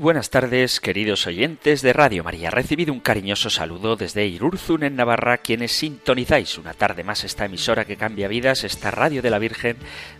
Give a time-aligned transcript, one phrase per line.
[0.00, 2.50] Buenas tardes, queridos oyentes de Radio María.
[2.50, 7.84] Recibido un cariñoso saludo desde Irurzun, en Navarra, quienes sintonizáis una tarde más esta emisora
[7.84, 9.76] que cambia vidas, esta Radio de la Virgen,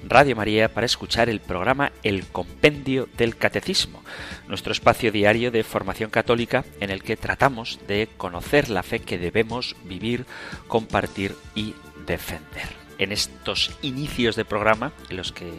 [0.07, 4.05] Radio María, para escuchar el programa El Compendio del Catecismo,
[4.49, 9.17] nuestro espacio diario de formación católica en el que tratamos de conocer la fe que
[9.17, 10.27] debemos vivir,
[10.69, 11.75] compartir y
[12.07, 12.69] defender.
[12.99, 15.51] En estos inicios de programa, en los que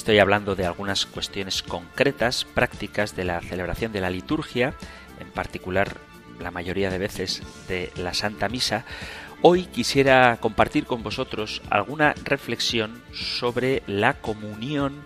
[0.00, 4.72] Estoy hablando de algunas cuestiones concretas, prácticas de la celebración de la liturgia,
[5.20, 5.98] en particular
[6.40, 8.86] la mayoría de veces de la Santa Misa.
[9.42, 15.02] Hoy quisiera compartir con vosotros alguna reflexión sobre la comunión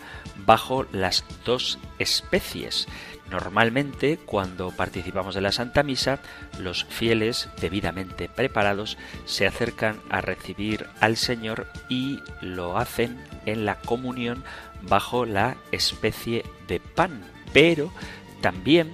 [0.46, 2.86] bajo las dos especies.
[3.28, 6.20] Normalmente, cuando participamos de la Santa Misa,
[6.60, 13.80] los fieles, debidamente preparados, se acercan a recibir al Señor y lo hacen en la
[13.80, 14.44] comunión
[14.82, 17.24] bajo la especie de pan.
[17.52, 17.92] Pero
[18.40, 18.92] también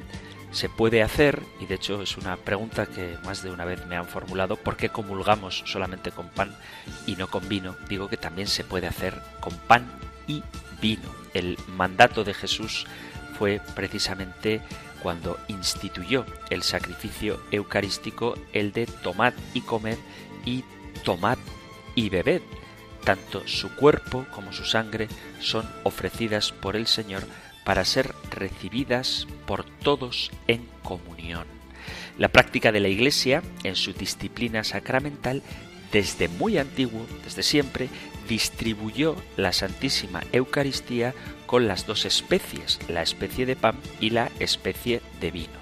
[0.53, 3.97] se puede hacer, y de hecho es una pregunta que más de una vez me
[3.97, 6.55] han formulado, ¿por qué comulgamos solamente con pan
[7.07, 7.77] y no con vino?
[7.89, 9.87] Digo que también se puede hacer con pan
[10.27, 10.43] y
[10.81, 11.09] vino.
[11.35, 12.87] El mandato de Jesús
[13.39, 14.61] fue precisamente
[15.03, 19.99] cuando instituyó el sacrificio eucarístico, el de tomad y comed
[20.45, 20.65] y
[21.05, 21.39] tomad
[21.95, 22.43] y bebed
[23.05, 25.09] tanto su cuerpo como su sangre
[25.41, 27.25] son ofrecidas por el Señor
[27.65, 31.47] para ser recibidas por todos en comunión.
[32.19, 35.43] La práctica de la Iglesia, en su disciplina sacramental,
[35.93, 37.89] desde muy antiguo, desde siempre,
[38.29, 41.15] distribuyó la Santísima Eucaristía
[41.47, 45.61] con las dos especies, la especie de pan y la especie de vino.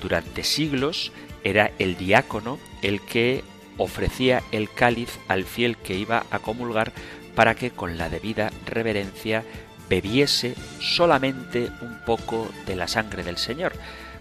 [0.00, 1.12] Durante siglos
[1.42, 3.42] era el diácono el que
[3.78, 6.92] ofrecía el cáliz al fiel que iba a comulgar
[7.34, 9.44] para que con la debida reverencia
[9.88, 13.72] bebiese solamente un poco de la sangre del Señor,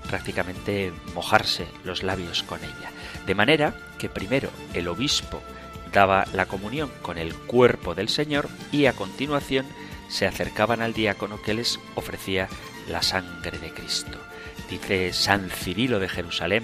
[0.08, 2.92] prácticamente mojarse los labios con ella.
[3.26, 5.42] De manera que primero el obispo
[5.94, 9.66] daba la comunión con el cuerpo del Señor y a continuación
[10.10, 12.50] se acercaban al diácono que les ofrecía
[12.90, 14.18] la sangre de Cristo.
[14.70, 16.64] Dice San Cirilo de Jerusalén,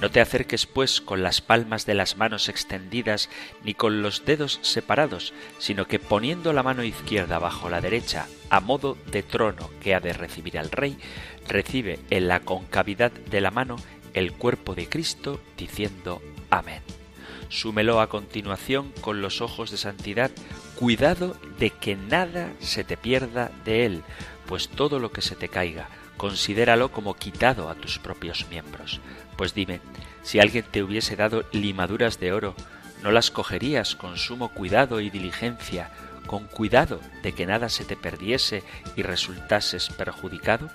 [0.00, 3.28] no te acerques, pues, con las palmas de las manos extendidas
[3.64, 8.60] ni con los dedos separados, sino que poniendo la mano izquierda bajo la derecha, a
[8.60, 10.98] modo de trono que ha de recibir al Rey,
[11.48, 13.76] recibe en la concavidad de la mano
[14.14, 16.82] el cuerpo de Cristo, diciendo Amén.
[17.48, 20.30] Súmelo a continuación con los ojos de santidad,
[20.76, 24.02] cuidado de que nada se te pierda de él,
[24.46, 25.88] pues todo lo que se te caiga,
[26.18, 29.00] considéralo como quitado a tus propios miembros.
[29.36, 29.80] Pues dime,
[30.22, 32.54] si alguien te hubiese dado limaduras de oro,
[33.02, 35.90] ¿no las cogerías con sumo cuidado y diligencia,
[36.26, 38.62] con cuidado de que nada se te perdiese
[38.96, 40.68] y resultases perjudicado?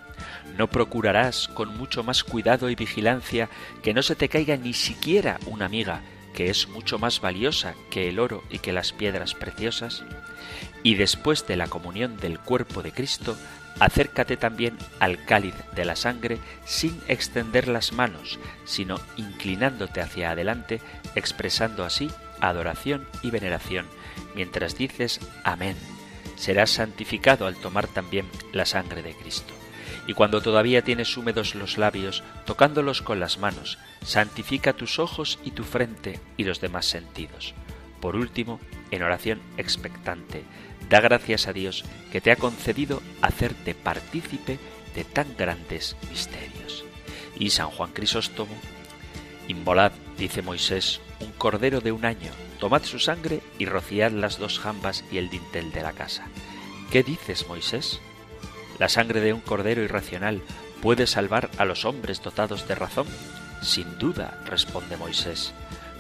[0.58, 3.50] ¿No procurarás con mucho más cuidado y vigilancia
[3.84, 6.02] que no se te caiga ni siquiera una miga,
[6.34, 10.04] que es mucho más valiosa que el oro y que las piedras preciosas?
[10.84, 13.38] Y después de la comunión del cuerpo de Cristo,
[13.80, 20.80] Acércate también al cáliz de la sangre sin extender las manos, sino inclinándote hacia adelante,
[21.16, 23.88] expresando así adoración y veneración,
[24.36, 25.76] mientras dices Amén.
[26.36, 29.54] Serás santificado al tomar también la sangre de Cristo.
[30.08, 35.52] Y cuando todavía tienes húmedos los labios, tocándolos con las manos, santifica tus ojos y
[35.52, 37.54] tu frente y los demás sentidos.
[38.02, 38.60] Por último,
[38.92, 40.44] en oración expectante,
[40.90, 44.60] Da gracias a Dios que te ha concedido hacerte partícipe
[44.96, 46.86] de tan grandes misterios.
[47.38, 48.54] Y San Juan Crisóstomo,
[49.48, 54.60] involad, dice Moisés, un cordero de un año, tomad su sangre y rociad las dos
[54.60, 56.26] jambas y el dintel de la casa.
[56.92, 58.00] ¿Qué dices, Moisés?
[58.78, 60.42] ¿La sangre de un cordero irracional
[60.82, 63.08] puede salvar a los hombres dotados de razón?
[63.62, 65.54] Sin duda, responde Moisés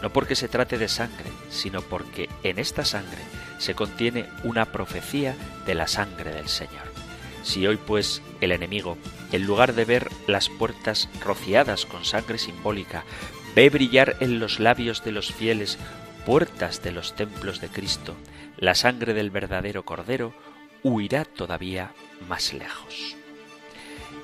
[0.03, 3.21] no porque se trate de sangre, sino porque en esta sangre
[3.57, 5.33] se contiene una profecía
[5.65, 6.91] de la sangre del Señor.
[7.41, 8.97] Si hoy pues el enemigo,
[9.31, 13.05] en lugar de ver las puertas rociadas con sangre simbólica,
[13.55, 15.77] ve brillar en los labios de los fieles
[16.25, 18.13] puertas de los templos de Cristo,
[18.57, 20.33] la sangre del verdadero Cordero,
[20.83, 21.93] huirá todavía
[22.27, 23.15] más lejos.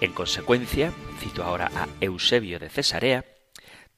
[0.01, 0.91] En consecuencia,
[1.21, 3.23] cito ahora a Eusebio de Cesarea,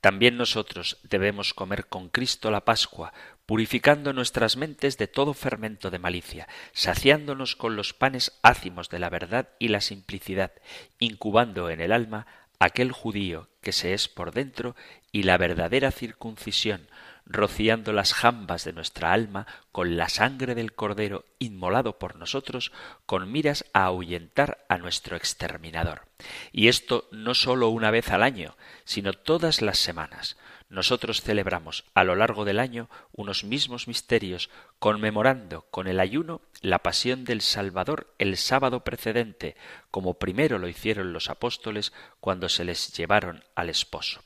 [0.01, 3.13] también nosotros debemos comer con Cristo la Pascua,
[3.45, 9.09] purificando nuestras mentes de todo fermento de malicia, saciándonos con los panes ácimos de la
[9.09, 10.53] verdad y la simplicidad,
[10.98, 12.25] incubando en el alma
[12.59, 14.75] aquel judío que se es por dentro
[15.12, 16.88] y la verdadera circuncisión,
[17.31, 22.72] rociando las jambas de nuestra alma con la sangre del Cordero inmolado por nosotros,
[23.06, 26.07] con miras a ahuyentar a nuestro exterminador.
[26.51, 30.38] Y esto no sólo una vez al año, sino todas las semanas.
[30.72, 34.50] Nosotros celebramos a lo largo del año unos mismos misterios,
[34.80, 39.57] conmemorando con el ayuno la pasión del Salvador el sábado precedente,
[39.92, 41.92] como primero lo hicieron los apóstoles
[42.22, 44.22] cuando se les llevaron al esposo.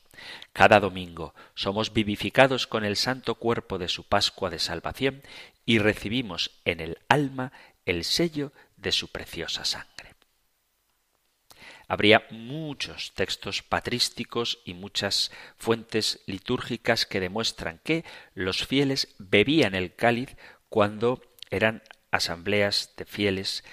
[0.54, 5.22] Cada domingo somos vivificados con el santo cuerpo de su Pascua de Salvación
[5.66, 7.52] y recibimos en el alma
[7.86, 10.16] el sello de su preciosa sangre.
[11.88, 18.04] Habría muchos textos patrísticos y muchas fuentes litúrgicas que demuestran que
[18.34, 20.36] los fieles bebían el cáliz
[20.70, 21.22] cuando
[21.52, 23.64] eran asambleas de fieles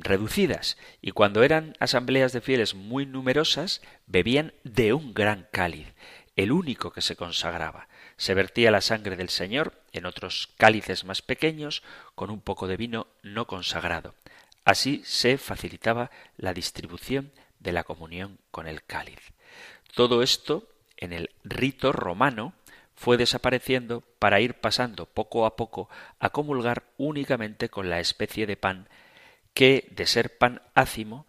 [0.00, 5.94] reducidas y cuando eran asambleas de fieles muy numerosas bebían de un gran cáliz,
[6.36, 7.88] el único que se consagraba.
[8.16, 11.82] Se vertía la sangre del Señor en otros cálices más pequeños
[12.14, 14.14] con un poco de vino no consagrado.
[14.64, 19.32] Así se facilitaba la distribución de la comunión con el cáliz.
[19.94, 22.54] Todo esto en el rito romano
[22.94, 25.88] fue desapareciendo para ir pasando poco a poco
[26.20, 28.88] a comulgar únicamente con la especie de pan
[29.54, 31.26] que de ser pan ácimo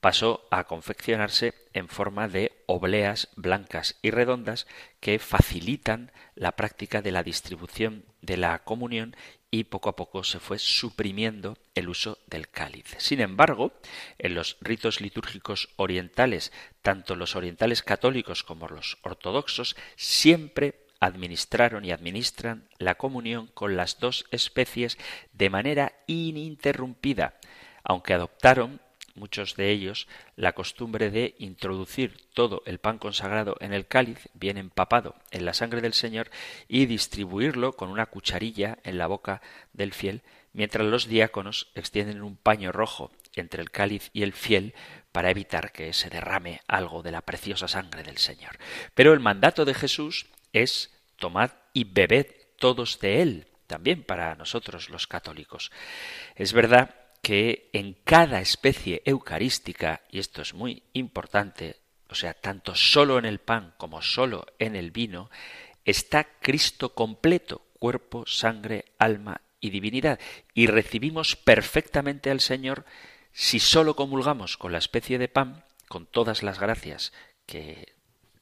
[0.00, 4.66] pasó a confeccionarse en forma de obleas blancas y redondas
[5.00, 9.16] que facilitan la práctica de la distribución de la comunión
[9.50, 12.96] y poco a poco se fue suprimiendo el uso del cáliz.
[12.98, 13.72] Sin embargo,
[14.18, 21.92] en los ritos litúrgicos orientales, tanto los orientales católicos como los ortodoxos, siempre administraron y
[21.92, 24.98] administran la comunión con las dos especies
[25.32, 27.34] de manera ininterrumpida,
[27.84, 28.80] aunque adoptaron
[29.14, 34.58] muchos de ellos la costumbre de introducir todo el pan consagrado en el cáliz, bien
[34.58, 36.30] empapado en la sangre del Señor,
[36.68, 39.40] y distribuirlo con una cucharilla en la boca
[39.72, 40.22] del fiel,
[40.52, 44.74] mientras los diáconos extienden un paño rojo entre el cáliz y el fiel
[45.12, 48.58] para evitar que se derrame algo de la preciosa sangre del Señor.
[48.94, 52.26] Pero el mandato de Jesús es tomad y bebed
[52.58, 55.70] todos de él, también para nosotros los católicos.
[56.36, 61.80] Es verdad que en cada especie eucarística, y esto es muy importante,
[62.10, 65.30] o sea, tanto solo en el pan como solo en el vino,
[65.86, 70.20] está Cristo completo, cuerpo, sangre, alma y divinidad,
[70.52, 72.84] y recibimos perfectamente al Señor
[73.32, 77.14] si solo comulgamos con la especie de pan, con todas las gracias
[77.46, 77.94] que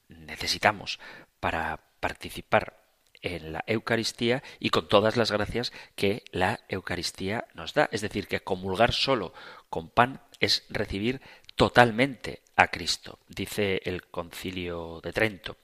[0.09, 0.99] necesitamos
[1.39, 2.82] para participar
[3.23, 7.89] en la Eucaristía y con todas las gracias que la Eucaristía nos da.
[7.93, 9.33] Es decir, que comulgar solo
[9.71, 11.21] con pan es recibir
[11.55, 15.57] totalmente a Cristo, dice el concilio de Trento.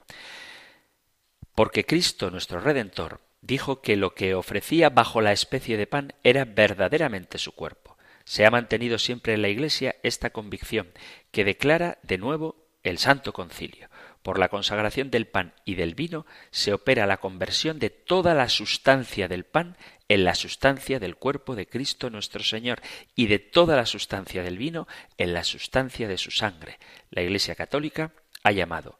[1.53, 6.45] Porque Cristo, nuestro Redentor, dijo que lo que ofrecía bajo la especie de pan era
[6.45, 7.97] verdaderamente su cuerpo.
[8.23, 10.91] Se ha mantenido siempre en la Iglesia esta convicción,
[11.31, 13.88] que declara de nuevo el Santo Concilio.
[14.23, 18.49] Por la consagración del pan y del vino se opera la conversión de toda la
[18.49, 19.77] sustancia del pan
[20.09, 22.81] en la sustancia del cuerpo de Cristo nuestro Señor
[23.15, 26.79] y de toda la sustancia del vino en la sustancia de su sangre.
[27.11, 28.11] La Iglesia Católica
[28.43, 28.99] ha llamado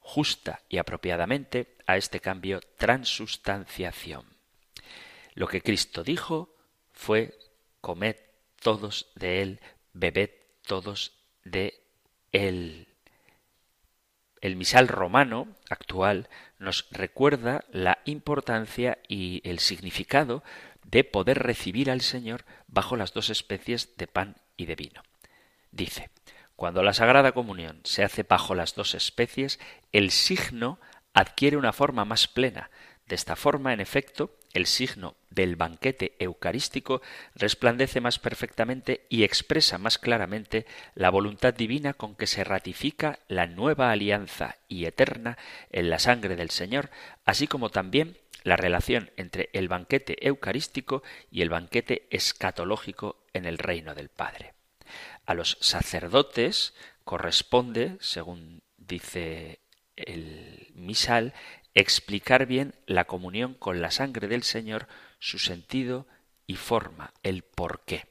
[0.00, 4.24] justa y apropiadamente a este cambio transustanciación.
[5.34, 6.56] Lo que Cristo dijo
[6.92, 7.38] fue
[7.80, 8.16] comed
[8.60, 9.60] todos de él,
[9.92, 10.30] bebed
[10.66, 11.12] todos
[11.44, 11.82] de
[12.32, 12.89] él.
[14.40, 16.28] El misal romano actual
[16.58, 20.42] nos recuerda la importancia y el significado
[20.84, 25.02] de poder recibir al Señor bajo las dos especies de pan y de vino.
[25.72, 26.10] Dice,
[26.56, 29.58] cuando la Sagrada Comunión se hace bajo las dos especies,
[29.92, 30.80] el signo
[31.12, 32.70] adquiere una forma más plena.
[33.06, 37.02] De esta forma, en efecto, el signo del banquete eucarístico
[37.34, 43.46] resplandece más perfectamente y expresa más claramente la voluntad divina con que se ratifica la
[43.46, 45.38] nueva alianza y eterna
[45.70, 46.90] en la sangre del Señor,
[47.24, 53.58] así como también la relación entre el banquete eucarístico y el banquete escatológico en el
[53.58, 54.54] reino del Padre.
[55.26, 59.60] A los sacerdotes corresponde, según dice
[59.96, 61.34] el misal,
[61.74, 66.06] explicar bien la comunión con la sangre del Señor, su sentido
[66.46, 68.06] y forma, el por qué.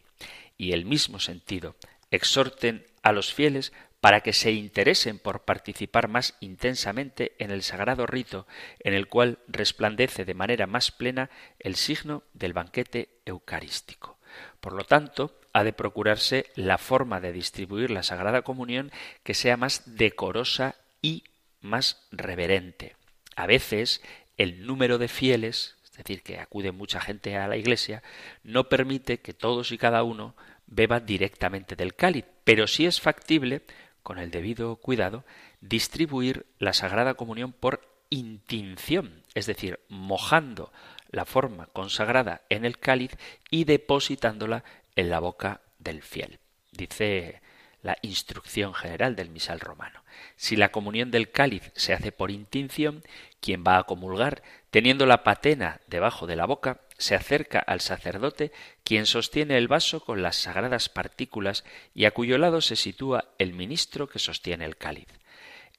[0.57, 1.75] Y el mismo sentido,
[2.11, 8.05] exhorten a los fieles para que se interesen por participar más intensamente en el sagrado
[8.05, 8.47] rito
[8.79, 14.17] en el cual resplandece de manera más plena el signo del banquete eucarístico.
[14.59, 18.91] Por lo tanto, ha de procurarse la forma de distribuir la Sagrada Comunión
[19.23, 21.23] que sea más decorosa y
[21.59, 22.95] más reverente.
[23.39, 24.01] A veces
[24.35, 28.03] el número de fieles, es decir, que acude mucha gente a la iglesia,
[28.43, 30.35] no permite que todos y cada uno
[30.67, 33.61] beba directamente del cáliz, pero sí es factible,
[34.03, 35.23] con el debido cuidado,
[35.61, 37.79] distribuir la Sagrada Comunión por
[38.09, 40.73] intinción, es decir, mojando
[41.09, 43.11] la forma consagrada en el cáliz
[43.49, 44.65] y depositándola
[44.97, 46.39] en la boca del fiel.
[46.73, 47.41] Dice
[47.81, 50.03] la instrucción general del misal romano.
[50.35, 53.03] Si la comunión del cáliz se hace por intinción,
[53.39, 58.51] quien va a comulgar, teniendo la patena debajo de la boca, se acerca al sacerdote,
[58.83, 63.53] quien sostiene el vaso con las sagradas partículas y a cuyo lado se sitúa el
[63.53, 65.07] ministro que sostiene el cáliz.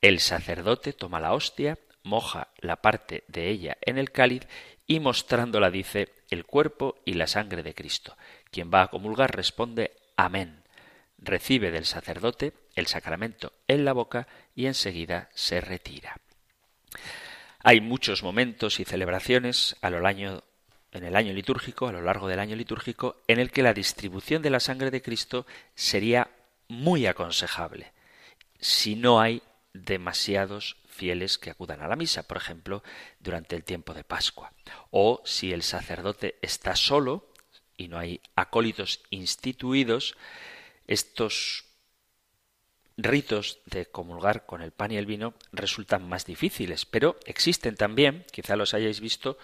[0.01, 4.47] El sacerdote toma la hostia, moja la parte de ella en el cáliz
[4.87, 8.17] y mostrándola dice el cuerpo y la sangre de Cristo.
[8.51, 10.65] Quien va a comulgar responde Amén.
[11.19, 16.17] Recibe del sacerdote el sacramento en la boca y enseguida se retira.
[17.63, 23.23] Hay muchos momentos y celebraciones en el año litúrgico, a lo largo del año litúrgico,
[23.29, 26.31] en el que la distribución de la sangre de Cristo sería
[26.69, 27.93] muy aconsejable
[28.61, 32.83] si no hay demasiados fieles que acudan a la misa, por ejemplo,
[33.19, 34.53] durante el tiempo de Pascua.
[34.91, 37.33] O si el sacerdote está solo
[37.77, 40.17] y no hay acólitos instituidos,
[40.87, 41.65] estos
[42.97, 48.25] ritos de comulgar con el pan y el vino resultan más difíciles, pero existen también,
[48.33, 49.39] quizá los hayáis visto,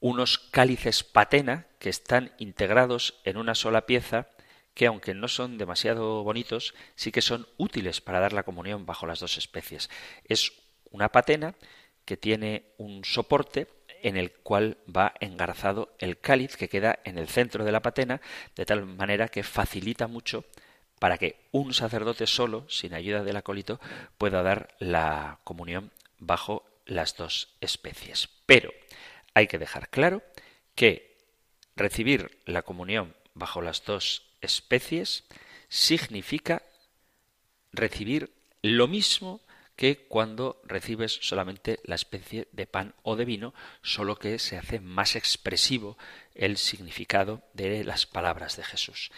[0.00, 4.28] unos cálices patena que están integrados en una sola pieza
[4.74, 9.06] que aunque no son demasiado bonitos, sí que son útiles para dar la comunión bajo
[9.06, 9.90] las dos especies.
[10.24, 10.52] Es
[10.90, 11.54] una patena
[12.04, 13.68] que tiene un soporte
[14.02, 18.20] en el cual va engarzado el cáliz que queda en el centro de la patena,
[18.56, 20.44] de tal manera que facilita mucho
[21.02, 23.80] para que un sacerdote solo, sin ayuda del acólito,
[24.18, 25.90] pueda dar la comunión
[26.20, 28.28] bajo las dos especies.
[28.46, 28.72] Pero
[29.34, 30.22] hay que dejar claro
[30.76, 31.18] que
[31.74, 35.24] recibir la comunión bajo las dos especies
[35.68, 36.62] significa
[37.72, 38.32] recibir
[38.62, 39.40] lo mismo
[39.74, 44.78] que cuando recibes solamente la especie de pan o de vino, solo que se hace
[44.78, 45.98] más expresivo
[46.36, 49.10] el significado de las palabras de Jesús.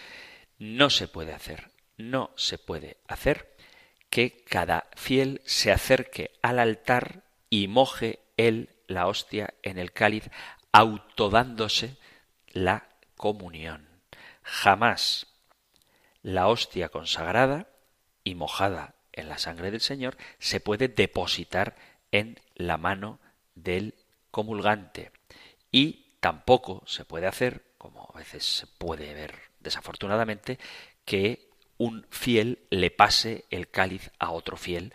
[0.59, 3.55] No se puede hacer, no se puede hacer
[4.11, 10.31] que cada fiel se acerque al altar y moje él la hostia en el cáliz,
[10.73, 11.97] autodándose
[12.53, 13.89] la comunión.
[14.43, 15.27] Jamás
[16.23, 17.69] la hostia consagrada
[18.23, 21.77] y mojada en la sangre del Señor se puede depositar
[22.13, 23.21] en la mano
[23.55, 23.95] del
[24.31, 25.13] comulgante.
[25.71, 30.59] Y tampoco se puede hacer, como a veces se puede ver desafortunadamente,
[31.05, 34.93] que un fiel le pase el cáliz a otro fiel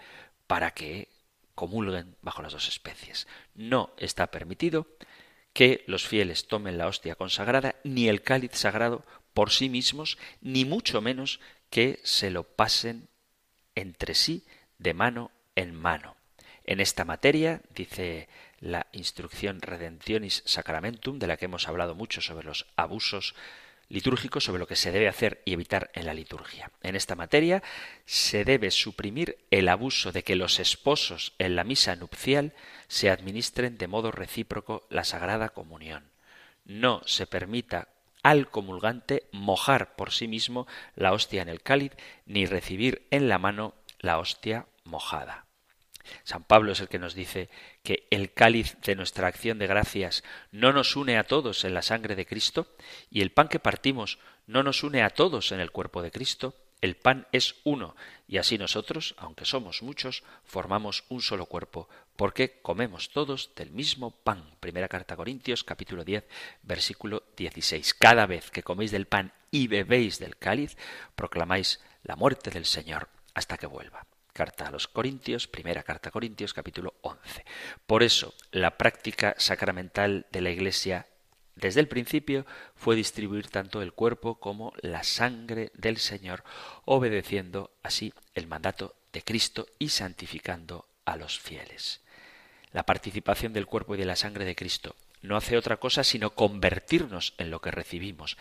[0.48, 1.10] para que
[1.56, 3.28] comulguen bajo las dos especies.
[3.54, 4.88] No está permitido
[5.54, 10.66] que los fieles tomen la hostia consagrada ni el cáliz sagrado por sí mismos, ni
[10.66, 13.10] mucho menos que se lo pasen
[13.76, 14.46] entre sí
[14.78, 16.16] de mano en mano.
[16.64, 22.46] En esta materia, dice la instrucción Redemptionis Sacramentum, de la que hemos hablado mucho sobre
[22.46, 23.36] los abusos
[23.90, 26.72] litúrgicos, sobre lo que se debe hacer y evitar en la liturgia.
[26.82, 27.64] En esta materia
[28.06, 32.54] se debe suprimir el abuso de que los esposos en la misa nupcial
[32.88, 36.12] se administren de modo recíproco la Sagrada Comunión.
[36.66, 37.90] No se permita
[38.22, 41.94] al comulgante mojar por sí mismo la hostia en el cáliz,
[42.26, 45.49] ni recibir en la mano la hostia mojada.
[46.24, 47.50] San Pablo es el que nos dice
[47.84, 51.82] que el cáliz de nuestra acción de gracias no nos une a todos en la
[51.82, 52.68] sangre de Cristo,
[53.10, 56.56] y el pan que partimos no nos une a todos en el cuerpo de Cristo,
[56.82, 57.96] el pan es uno,
[58.28, 64.12] y así nosotros, aunque somos muchos, formamos un solo cuerpo, porque comemos todos del mismo
[64.12, 64.56] pan.
[64.60, 66.26] Primera carta a Corintios, capítulo 10,
[66.64, 67.94] versículo 16.
[67.96, 70.78] Cada vez que coméis del pan y bebéis del cáliz,
[71.16, 74.09] proclamáis la muerte del Señor hasta que vuelva.
[74.40, 77.44] Carta a los Corintios, primera carta a Corintios, capítulo 11.
[77.86, 81.08] Por eso, la práctica sacramental de la Iglesia
[81.58, 86.46] desde el principio fue distribuir tanto el cuerpo como la sangre del Señor,
[86.86, 92.00] obedeciendo así el mandato de Cristo y santificando a los fieles.
[92.72, 96.30] La participación del cuerpo y de la sangre de Cristo no hace otra cosa sino
[96.30, 98.38] convertirnos en lo que recibimos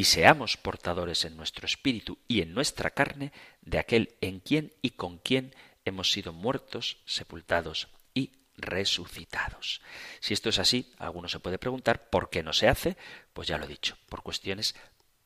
[0.00, 4.92] y seamos portadores en nuestro espíritu y en nuestra carne de aquel en quien y
[4.92, 5.54] con quien
[5.84, 9.82] hemos sido muertos, sepultados y resucitados.
[10.20, 12.96] Si esto es así, alguno se puede preguntar por qué no se hace,
[13.34, 14.74] pues ya lo he dicho, por cuestiones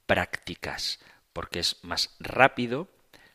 [0.07, 0.99] prácticas,
[1.33, 2.89] porque es más rápido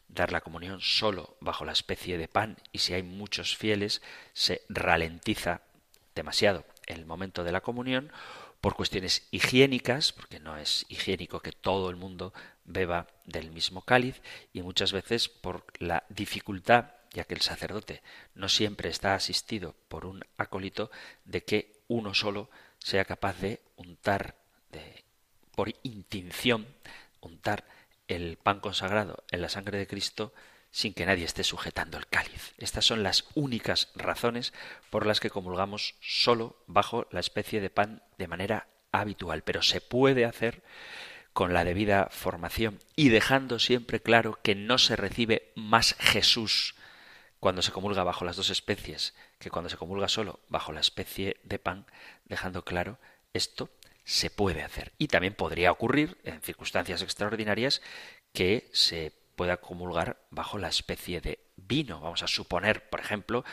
[0.10, 4.02] dar la comunión solo bajo la especie de pan y si hay muchos fieles
[4.34, 5.62] se ralentiza
[6.16, 8.12] demasiado el momento de la comunión
[8.62, 12.34] por cuestiones higiénicas, porque no es higiénico que todo el mundo
[12.66, 14.22] beba del mismo cáliz,
[14.54, 18.02] y muchas veces por la dificultad, ya que el sacerdote
[18.36, 20.92] no siempre está asistido por un acólito,
[21.26, 22.50] de que uno solo
[22.80, 24.36] sea capaz de untar,
[24.72, 25.04] de,
[25.56, 26.68] por intinción,
[27.22, 27.66] untar
[28.08, 30.34] el pan consagrado en la sangre de Cristo
[30.72, 32.54] sin que nadie esté sujetando el cáliz.
[32.58, 34.54] Estas son las únicas razones
[34.90, 39.82] por las que comulgamos solo bajo la especie de pan de manera habitual, pero se
[39.82, 40.64] puede hacer
[41.34, 46.76] con la debida formación y dejando siempre claro que no se recibe más Jesús
[47.40, 51.38] cuando se comulga bajo las dos especies que cuando se comulga solo bajo la especie
[51.44, 51.86] de pan,
[52.26, 53.00] dejando claro
[53.34, 53.70] esto
[54.04, 54.92] se puede hacer.
[54.98, 57.82] Y también podría ocurrir, en circunstancias extraordinarias,
[58.34, 62.02] que se pueda comulgar bajo la especie de vino.
[62.02, 63.46] Vamos a suponer, por ejemplo,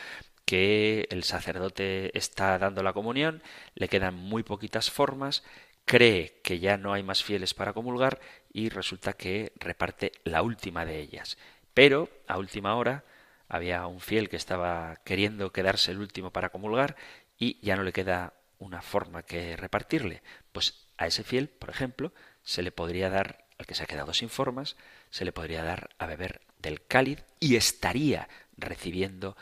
[0.43, 3.41] que el sacerdote está dando la comunión,
[3.73, 5.45] le quedan muy poquitas formas,
[5.85, 8.19] cree que ya no hay más fieles para comulgar
[8.51, 11.37] y resulta que reparte la última de ellas.
[11.73, 13.05] Pero a última hora
[13.47, 16.97] había un fiel que estaba queriendo quedarse el último para comulgar
[17.37, 20.21] y ya no le queda una forma que repartirle.
[20.51, 22.11] Pues a ese fiel, por ejemplo,
[22.43, 24.75] se le podría dar, al que se ha quedado sin formas,
[25.09, 29.37] se le podría dar a beber del cáliz y estaría recibiendo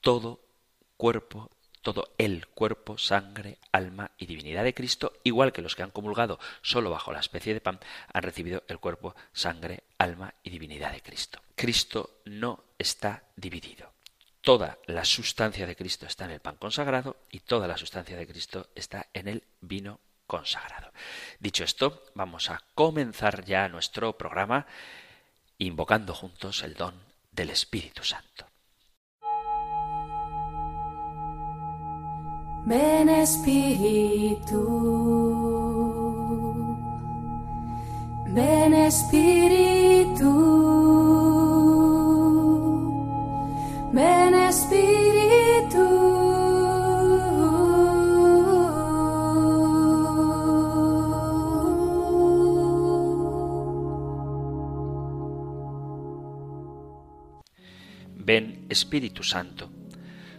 [0.00, 0.40] todo
[0.96, 1.50] cuerpo,
[1.82, 6.38] todo el cuerpo, sangre, alma y divinidad de Cristo, igual que los que han comulgado
[6.62, 7.80] solo bajo la especie de pan,
[8.12, 11.40] han recibido el cuerpo, sangre, alma y divinidad de Cristo.
[11.54, 13.92] Cristo no está dividido
[14.40, 18.26] toda la sustancia de Cristo está en el pan consagrado y toda la sustancia de
[18.26, 20.92] Cristo está en el vino consagrado.
[21.40, 24.64] Dicho esto, vamos a comenzar ya nuestro programa
[25.58, 26.94] invocando juntos el don
[27.32, 28.46] del Espíritu Santo.
[32.64, 34.62] Ven Espíritu,
[38.28, 40.60] ven Espíritu.
[43.92, 44.79] Ven Espíritu.
[58.70, 59.70] Espíritu Santo,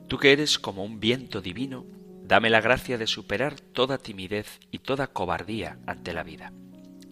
[0.08, 1.86] tú que eres como un viento divino,
[2.24, 6.54] dame la gracia de superar toda timidez y toda cobardía ante la vida.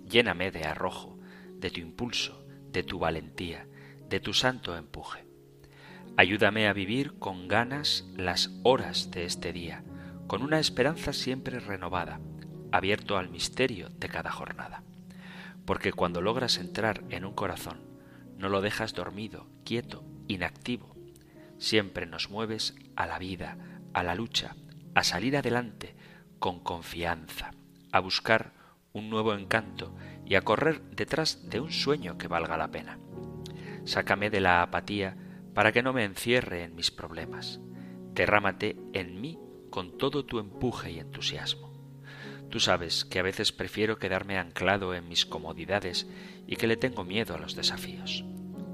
[0.10, 1.20] Lléname de arrojo,
[1.56, 3.68] de tu impulso, de tu valentía,
[4.08, 5.26] de tu santo empuje.
[6.16, 9.84] Ayúdame a vivir con ganas las horas de este día,
[10.28, 12.22] con una esperanza siempre renovada,
[12.72, 14.84] abierto al misterio de cada jornada.
[15.66, 17.82] Porque cuando logras entrar en un corazón,
[18.38, 20.99] no lo dejas dormido, quieto, inactivo.
[21.60, 23.58] Siempre nos mueves a la vida,
[23.94, 24.56] a la lucha,
[24.96, 25.96] a salir adelante
[26.40, 27.52] con confianza,
[27.92, 28.54] a buscar
[28.94, 29.94] un nuevo encanto
[30.26, 32.98] y a correr detrás de un sueño que valga la pena.
[33.84, 35.18] Sácame de la apatía
[35.54, 37.60] para que no me encierre en mis problemas.
[38.14, 39.38] Derrámate en mí
[39.70, 41.70] con todo tu empuje y entusiasmo.
[42.50, 46.08] Tú sabes que a veces prefiero quedarme anclado en mis comodidades
[46.48, 48.24] y que le tengo miedo a los desafíos.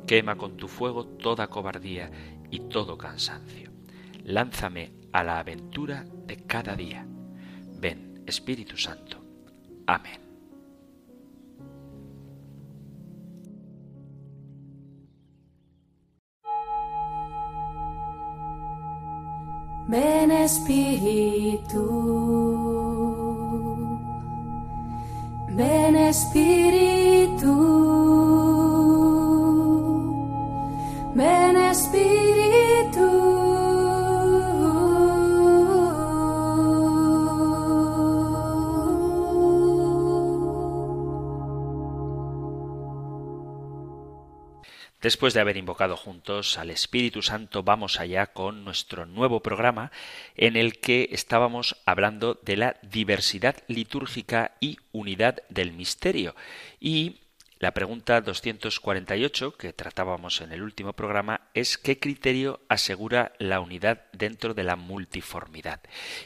[0.07, 2.11] Quema con tu fuego toda cobardía
[2.51, 3.71] y todo cansancio.
[4.23, 7.05] Lánzame a la aventura de cada día.
[7.79, 9.23] Ven, Espíritu Santo.
[9.87, 10.25] Amén.
[19.87, 21.83] Ven Espíritu,
[25.51, 27.53] ven Espíritu,
[31.13, 32.34] ven Espíritu.
[45.05, 49.91] Después de haber invocado juntos al Espíritu Santo, vamos allá con nuestro nuevo programa
[50.35, 56.35] en el que estábamos hablando de la diversidad litúrgica y unidad del misterio.
[56.79, 57.17] Y
[57.59, 64.05] la pregunta 248 que tratábamos en el último programa es qué criterio asegura la unidad
[64.11, 65.81] dentro de la multiformidad.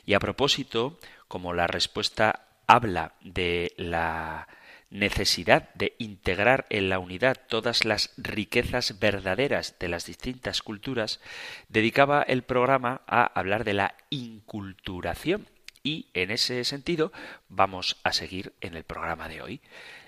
[0.06, 4.48] Y a propósito, como la respuesta habla de la
[4.90, 11.20] necesidad de integrar en la unidad todas las riquezas verdaderas de las distintas culturas,
[11.68, 15.48] dedicaba el programa a hablar de la inculturación
[15.84, 17.12] y en ese sentido
[17.48, 19.62] vamos a seguir en el programa de hoy.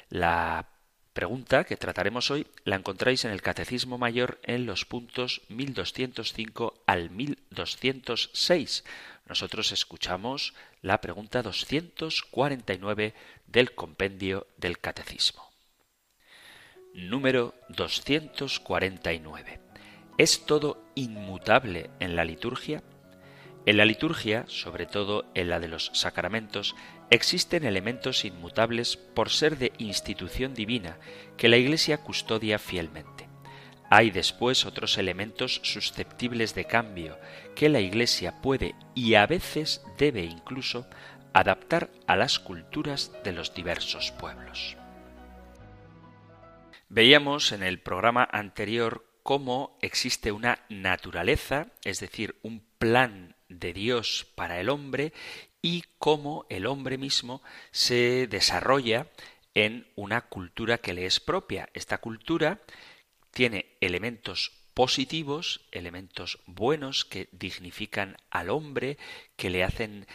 [0.10, 0.68] La
[1.14, 7.10] pregunta que trataremos hoy la encontráis en el Catecismo Mayor en los puntos 1205 al
[7.10, 8.84] 1206.
[9.28, 13.14] Nosotros escuchamos la pregunta 249
[13.52, 15.52] del compendio del Catecismo.
[16.94, 19.60] Número 249.
[20.18, 22.82] ¿Es todo inmutable en la liturgia?
[23.66, 26.76] En la liturgia, sobre todo en la de los sacramentos,
[27.10, 30.98] existen elementos inmutables por ser de institución divina
[31.38, 33.28] que la Iglesia custodia fielmente.
[33.90, 37.20] Hay después otros elementos susceptibles de cambio
[37.56, 40.88] que la Iglesia puede y a veces debe incluso
[41.34, 44.78] adaptar a las culturas de los diversos pueblos.
[46.90, 54.28] Veíamos en el programa anterior cómo existe una naturaleza, es decir, un plan de Dios
[54.36, 55.14] para el hombre
[55.62, 57.42] y cómo el hombre mismo
[57.72, 59.08] se desarrolla
[59.54, 61.70] en una cultura que le es propia.
[61.74, 62.62] Esta cultura
[63.32, 68.98] tiene elementos positivos, elementos buenos que dignifican al hombre,
[69.36, 70.08] que le hacen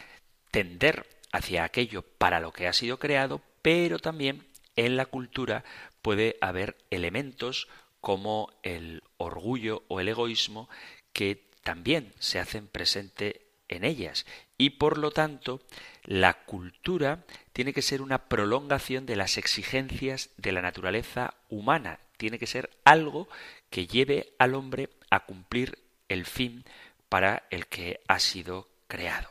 [0.57, 5.63] tender hacia aquello para lo que ha sido creado, pero también en la cultura
[6.01, 7.67] puede haber elementos
[8.01, 10.67] como el orgullo o el egoísmo
[11.13, 14.25] que también se hacen presente en ellas
[14.57, 15.61] y por lo tanto
[16.05, 22.39] la cultura tiene que ser una prolongación de las exigencias de la naturaleza humana, tiene
[22.39, 23.29] que ser algo
[23.69, 25.77] que lleve al hombre a cumplir
[26.09, 26.65] el fin
[27.09, 29.29] para el que ha sido creado.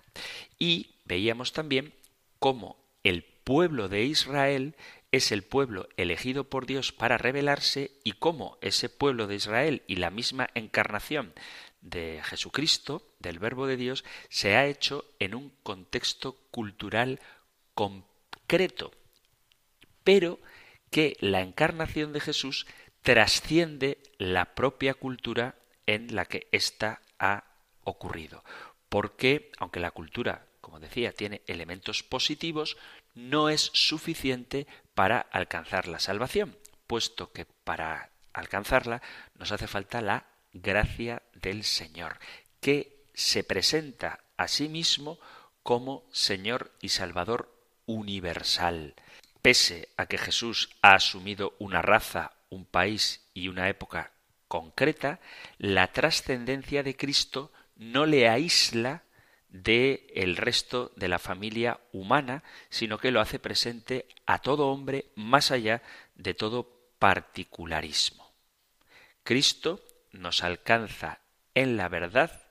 [0.59, 1.95] Y veíamos también
[2.39, 4.77] cómo el pueblo de Israel
[5.13, 9.97] es el pueblo elegido por Dios para revelarse y cómo ese pueblo de Israel y
[9.97, 11.33] la misma encarnación
[11.81, 17.21] de Jesucristo, del Verbo de Dios, se ha hecho en un contexto cultural
[17.75, 18.93] concreto,
[20.03, 20.41] pero
[20.91, 22.67] que la encarnación de Jesús
[23.03, 25.55] trasciende la propia cultura
[25.87, 27.45] en la que ésta ha
[27.85, 28.43] ocurrido.
[28.89, 32.77] Porque, aunque la cultura, como decía, tiene elementos positivos,
[33.15, 39.01] no es suficiente para alcanzar la salvación, puesto que para alcanzarla
[39.37, 42.19] nos hace falta la gracia del Señor,
[42.61, 45.21] que se presenta a sí mismo
[45.63, 47.55] como Señor y Salvador
[47.87, 48.97] universal.
[49.43, 54.11] Pese a que Jesús ha asumido una raza, un país y una época
[54.49, 55.21] concreta,
[55.59, 59.05] la trascendencia de Cristo no le aísla
[59.49, 65.07] de el resto de la familia humana, sino que lo hace presente a todo hombre
[65.15, 65.83] más allá
[66.15, 68.33] de todo particularismo.
[69.23, 69.83] Cristo
[70.13, 71.21] nos alcanza
[71.55, 72.43] en la verdad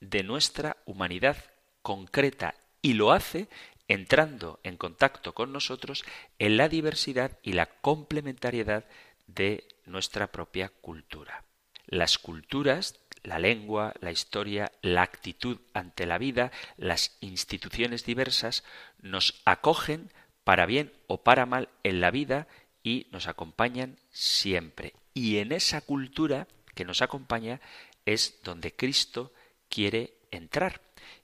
[0.00, 1.36] de nuestra humanidad
[1.82, 3.48] concreta y lo hace
[3.88, 6.04] entrando en contacto con nosotros
[6.38, 8.84] en la diversidad y la complementariedad
[9.26, 11.44] de nuestra propia cultura.
[11.86, 18.64] Las culturas, la lengua, la historia, la actitud ante la vida, las instituciones diversas
[19.00, 20.12] nos acogen
[20.44, 22.48] para bien o para mal en la vida
[22.82, 24.94] y nos acompañan siempre.
[25.14, 27.60] Y en esa cultura que nos acompaña
[28.06, 29.32] es donde Cristo
[29.68, 30.80] quiere entrar.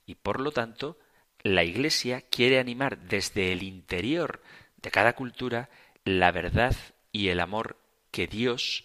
[0.06, 0.98] Y por lo tanto,
[1.42, 4.42] la Iglesia quiere animar desde el interior
[4.76, 5.70] de cada cultura
[6.04, 6.76] la verdad
[7.12, 7.78] y el amor
[8.10, 8.84] que Dios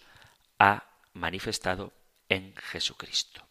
[0.58, 1.92] ha manifestado
[2.30, 3.42] en Jesucristo.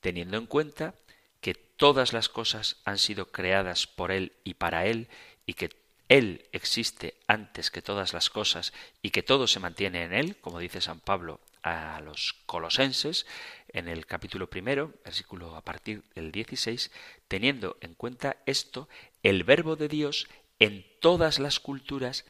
[0.00, 0.96] Teniendo en cuenta
[1.40, 5.08] que todas las cosas han sido creadas por Él y para Él
[5.46, 5.70] y que
[6.12, 10.58] él existe antes que todas las cosas y que todo se mantiene en Él, como
[10.58, 13.24] dice San Pablo a los colosenses
[13.68, 16.90] en el capítulo primero, versículo a partir del 16,
[17.28, 18.90] teniendo en cuenta esto,
[19.22, 20.28] el verbo de Dios
[20.58, 22.26] en todas las culturas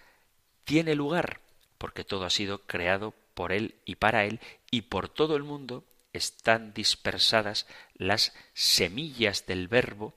[0.62, 1.40] tiene lugar,
[1.77, 4.40] porque todo ha sido creado por Él y para Él,
[4.71, 10.14] y por todo el mundo están dispersadas las semillas del verbo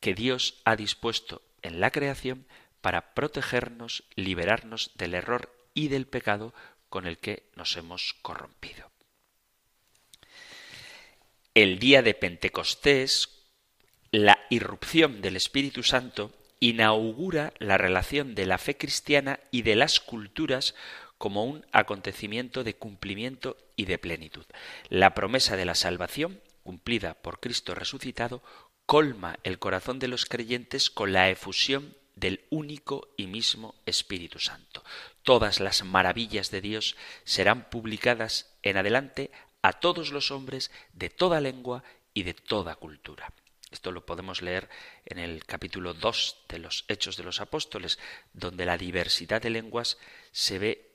[0.00, 2.46] que Dios ha dispuesto en la creación
[2.80, 6.52] para protegernos, liberarnos del error y del pecado
[6.88, 8.90] con el que nos hemos corrompido.
[11.54, 13.28] El día de Pentecostés,
[14.10, 20.00] la irrupción del Espíritu Santo inaugura la relación de la fe cristiana y de las
[20.00, 20.74] culturas
[21.22, 24.44] como un acontecimiento de cumplimiento y de plenitud.
[24.88, 28.42] La promesa de la salvación, cumplida por Cristo resucitado,
[28.86, 34.82] colma el corazón de los creyentes con la efusión del único y mismo Espíritu Santo.
[35.22, 39.30] Todas las maravillas de Dios serán publicadas en adelante
[39.62, 43.32] a todos los hombres de toda lengua y de toda cultura.
[43.70, 44.68] Esto lo podemos leer
[45.04, 48.00] en el capítulo 2 de los Hechos de los Apóstoles,
[48.32, 49.98] donde la diversidad de lenguas
[50.32, 50.91] se ve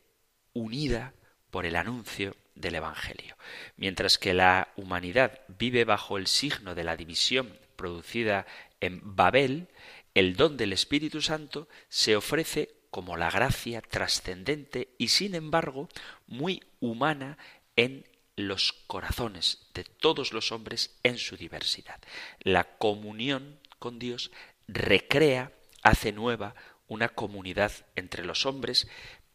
[0.57, 1.13] unida
[1.51, 3.37] por el anuncio del Evangelio.
[3.75, 8.45] Mientras que la humanidad vive bajo el signo de la división producida
[8.79, 9.69] en Babel,
[10.13, 15.89] el don del Espíritu Santo se ofrece como la gracia trascendente y sin embargo
[16.25, 17.37] muy humana
[17.75, 21.99] en los corazones de todos los hombres en su diversidad.
[22.39, 24.31] La comunión con Dios
[24.67, 25.51] recrea,
[25.83, 26.55] hace nueva
[26.87, 28.87] una comunidad entre los hombres,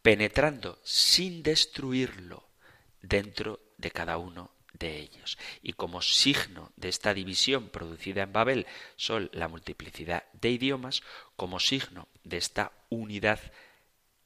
[0.03, 2.49] penetrando sin destruirlo
[3.01, 5.39] dentro de cada uno de ellos.
[5.63, 11.03] Y como signo de esta división producida en Babel son la multiplicidad de idiomas,
[11.37, 13.41] como signo de esta unidad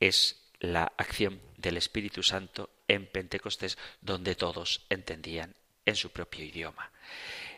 [0.00, 6.90] es la acción del Espíritu Santo en Pentecostés, donde todos entendían en su propio idioma.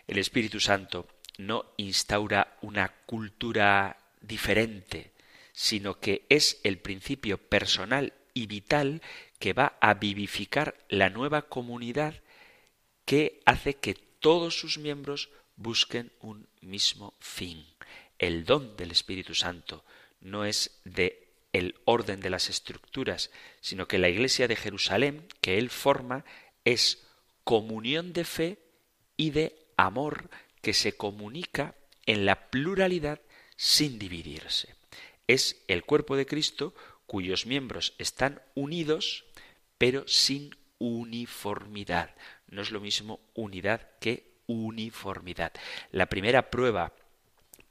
[0.07, 1.07] El Espíritu Santo
[1.39, 5.13] no instaura una cultura diferente,
[5.59, 9.03] sino que es el principio personal y vital
[9.41, 12.23] que va a vivificar la nueva comunidad
[13.05, 17.67] que hace que todos sus miembros busquen un mismo fin.
[18.21, 19.85] El don del Espíritu Santo
[20.21, 25.59] no es de el orden de las estructuras, sino que la Iglesia de Jerusalén que
[25.59, 26.25] él forma
[26.65, 27.05] es
[27.43, 28.59] comunión de fe
[29.17, 30.31] y de amor
[30.63, 31.75] que se comunica
[32.07, 33.21] en la pluralidad
[33.57, 34.78] sin dividirse.
[35.29, 36.75] Es el cuerpo de Cristo
[37.07, 39.25] cuyos miembros están unidos
[39.79, 42.15] pero sin uniformidad.
[42.49, 45.53] No es lo mismo unidad que uniformidad.
[45.93, 46.93] La primera prueba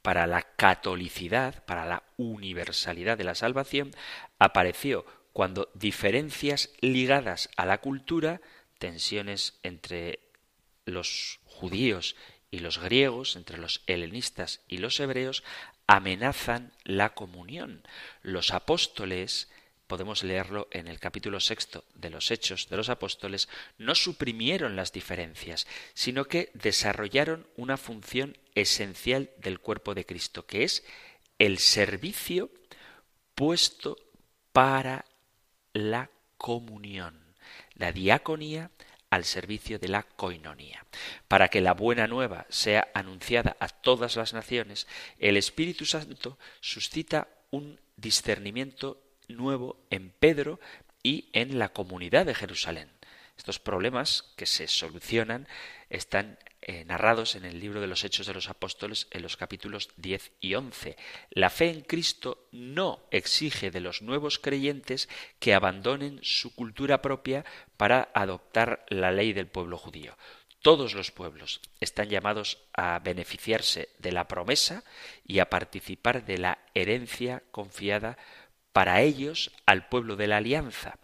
[0.01, 3.91] para la catolicidad, para la universalidad de la salvación,
[4.39, 8.41] apareció cuando diferencias ligadas a la cultura,
[8.77, 10.19] tensiones entre
[10.85, 12.15] los judíos
[12.49, 15.43] y los griegos, entre los helenistas y los hebreos,
[15.88, 17.82] amenazan la comunión.
[18.21, 19.50] Los apóstoles
[19.88, 23.47] podemos leerlo en el capítulo sexto de los Hechos de los Apóstoles,
[23.78, 30.63] no suprimieron las diferencias, sino que desarrollaron una función esencial del cuerpo de Cristo, que
[30.63, 30.84] es
[31.39, 32.52] el servicio
[33.34, 33.97] puesto
[34.52, 35.06] para
[35.73, 37.36] la comunión,
[37.76, 38.71] la diaconía
[39.09, 40.85] al servicio de la coinonía.
[41.27, 44.87] Para que la buena nueva sea anunciada a todas las naciones,
[45.19, 50.59] el Espíritu Santo suscita un discernimiento nuevo en Pedro
[51.03, 52.89] y en la comunidad de Jerusalén.
[53.37, 55.47] Estos problemas que se solucionan
[55.89, 56.37] están
[56.69, 60.34] eh, narrados en el libro de los Hechos de los Apóstoles en los capítulos 10
[60.41, 60.97] y 11.
[61.30, 65.08] La fe en Cristo no exige de los nuevos creyentes
[65.39, 67.45] que abandonen su cultura propia
[67.77, 70.17] para adoptar la ley del pueblo judío.
[70.62, 74.84] Todos los pueblos están llamados a beneficiarse de la promesa
[75.23, 78.17] y a participar de la herencia confiada
[78.73, 80.99] para ellos al pueblo de la alianza,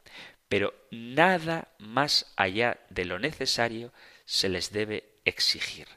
[0.50, 3.94] pero nada más allá de lo necesario
[4.26, 5.88] se les debe exigir.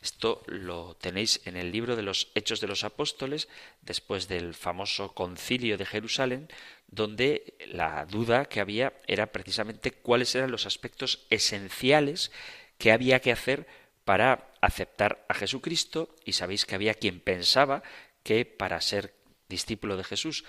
[0.00, 3.48] Esto lo tenéis en el libro de los Hechos de los Apóstoles,
[3.80, 6.48] después del famoso concilio de Jerusalén,
[6.88, 12.30] donde la duda que había era precisamente cuáles eran los aspectos esenciales
[12.76, 13.66] que había que hacer
[14.04, 17.82] para aceptar a Jesucristo, y sabéis que había quien pensaba
[18.22, 19.14] que para ser
[19.48, 20.44] discípulo de Jesús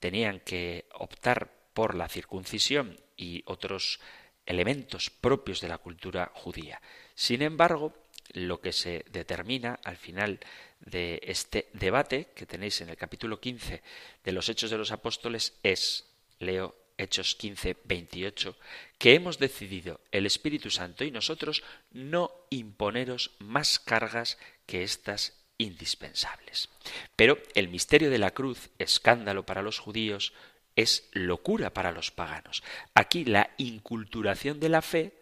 [0.00, 4.00] tenían que optar por la circuncisión y otros
[4.46, 6.80] elementos propios de la cultura judía.
[7.14, 7.94] Sin embargo,
[8.32, 10.40] lo que se determina al final
[10.80, 13.82] de este debate que tenéis en el capítulo 15
[14.24, 16.06] de los Hechos de los Apóstoles es,
[16.38, 18.56] leo Hechos 15, 28,
[18.98, 26.68] que hemos decidido el Espíritu Santo y nosotros no imponeros más cargas que estas indispensables.
[27.16, 30.32] Pero el misterio de la cruz, escándalo para los judíos,
[30.76, 32.62] es locura para los paganos.
[32.94, 35.14] Aquí la inculturación de la fe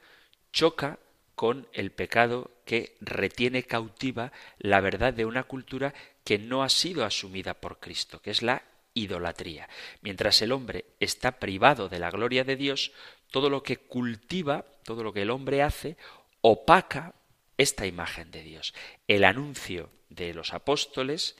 [0.52, 0.98] choca
[1.34, 7.04] con el pecado que retiene cautiva la verdad de una cultura que no ha sido
[7.04, 8.62] asumida por Cristo, que es la
[8.94, 9.68] idolatría.
[10.02, 12.92] Mientras el hombre está privado de la gloria de Dios,
[13.30, 15.96] todo lo que cultiva, todo lo que el hombre hace,
[16.42, 17.14] opaca
[17.56, 18.74] esta imagen de Dios.
[19.08, 21.36] El anuncio de los apóstoles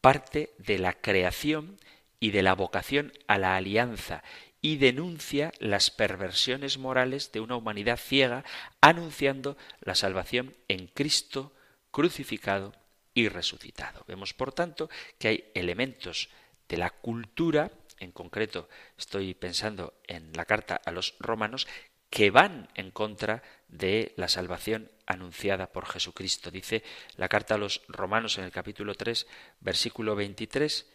[0.00, 1.78] parte de la creación
[2.22, 4.22] y de la vocación a la alianza
[4.60, 8.44] y denuncia las perversiones morales de una humanidad ciega,
[8.80, 11.52] anunciando la salvación en Cristo
[11.90, 12.74] crucificado
[13.12, 14.04] y resucitado.
[14.06, 16.28] Vemos, por tanto, que hay elementos
[16.68, 21.66] de la cultura, en concreto estoy pensando en la carta a los romanos,
[22.08, 26.52] que van en contra de la salvación anunciada por Jesucristo.
[26.52, 26.84] Dice
[27.16, 29.26] la carta a los romanos en el capítulo 3,
[29.58, 30.86] versículo 23,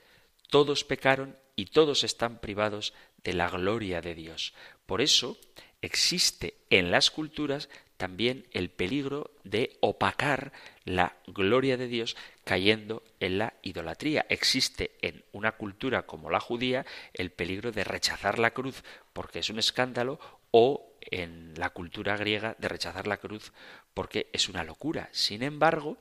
[0.49, 4.53] todos pecaron y todos están privados de la gloria de Dios.
[4.85, 5.37] Por eso
[5.81, 10.53] existe en las culturas también el peligro de opacar
[10.85, 14.25] la gloria de Dios cayendo en la idolatría.
[14.29, 18.83] Existe en una cultura como la judía el peligro de rechazar la cruz
[19.13, 20.19] porque es un escándalo
[20.51, 23.51] o en la cultura griega de rechazar la cruz
[23.93, 25.09] porque es una locura.
[25.11, 25.97] Sin embargo,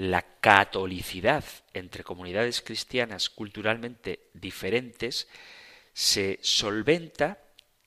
[0.00, 5.28] la catolicidad entre comunidades cristianas culturalmente diferentes
[5.92, 7.38] se solventa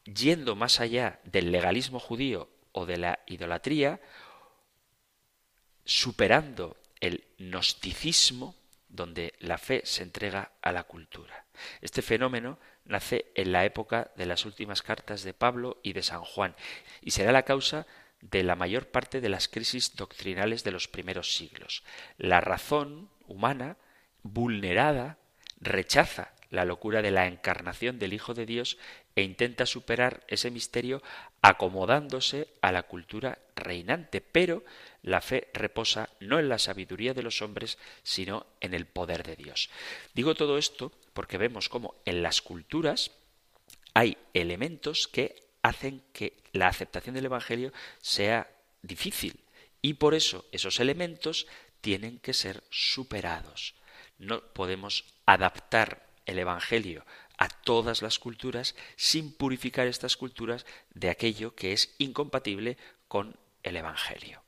[0.04, 4.00] yendo más allá del legalismo judío o de la idolatría,
[5.86, 8.56] superando el gnosticismo
[8.90, 11.48] donde la fe se entrega a la cultura.
[11.82, 16.22] Este fenómeno nace en la época de las últimas cartas de Pablo y de San
[16.22, 16.56] Juan
[17.02, 17.88] y será la causa
[18.32, 21.84] de la mayor parte de las crisis doctrinales de los primeros siglos.
[22.18, 23.78] La razón humana,
[24.24, 25.18] vulnerada,
[25.60, 28.78] rechaza la locura de la encarnación del Hijo de Dios
[29.16, 31.02] e intenta superar ese misterio
[31.42, 34.64] acomodándose a la cultura reinante, pero
[35.02, 39.36] la fe reposa no en la sabiduría de los hombres, sino en el poder de
[39.36, 39.70] Dios.
[40.14, 43.12] Digo todo esto porque vemos cómo en las culturas
[43.94, 48.48] hay elementos que hacen que la aceptación del Evangelio sea
[48.84, 49.40] difícil
[49.82, 51.48] y por eso esos elementos
[51.82, 53.76] tienen que ser superados.
[54.18, 57.06] No podemos adaptar el Evangelio
[57.38, 63.78] a todas las culturas sin purificar estas culturas de aquello que es incompatible con el
[63.78, 64.44] Evangelio.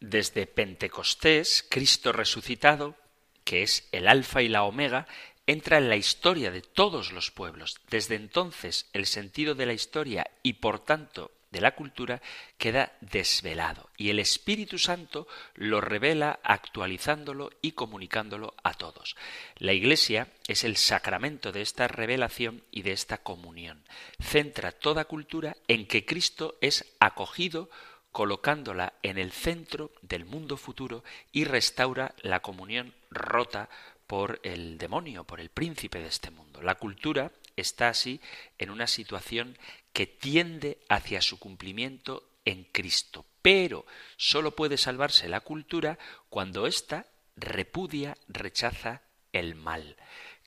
[0.00, 2.96] Desde Pentecostés, Cristo resucitado,
[3.44, 5.06] que es el alfa y la omega,
[5.46, 7.80] entra en la historia de todos los pueblos.
[7.88, 12.22] Desde entonces el sentido de la historia y por tanto de la cultura
[12.58, 19.16] queda desvelado y el Espíritu Santo lo revela actualizándolo y comunicándolo a todos.
[19.56, 23.84] La Iglesia es el sacramento de esta revelación y de esta comunión.
[24.20, 27.68] Centra toda cultura en que Cristo es acogido
[28.12, 33.68] colocándola en el centro del mundo futuro y restaura la comunión rota
[34.10, 36.62] por el demonio, por el príncipe de este mundo.
[36.62, 38.20] La cultura está así
[38.58, 39.56] en una situación
[39.92, 43.24] que tiende hacia su cumplimiento en Cristo.
[43.40, 45.96] Pero sólo puede salvarse la cultura
[46.28, 49.96] cuando ésta repudia, rechaza el mal.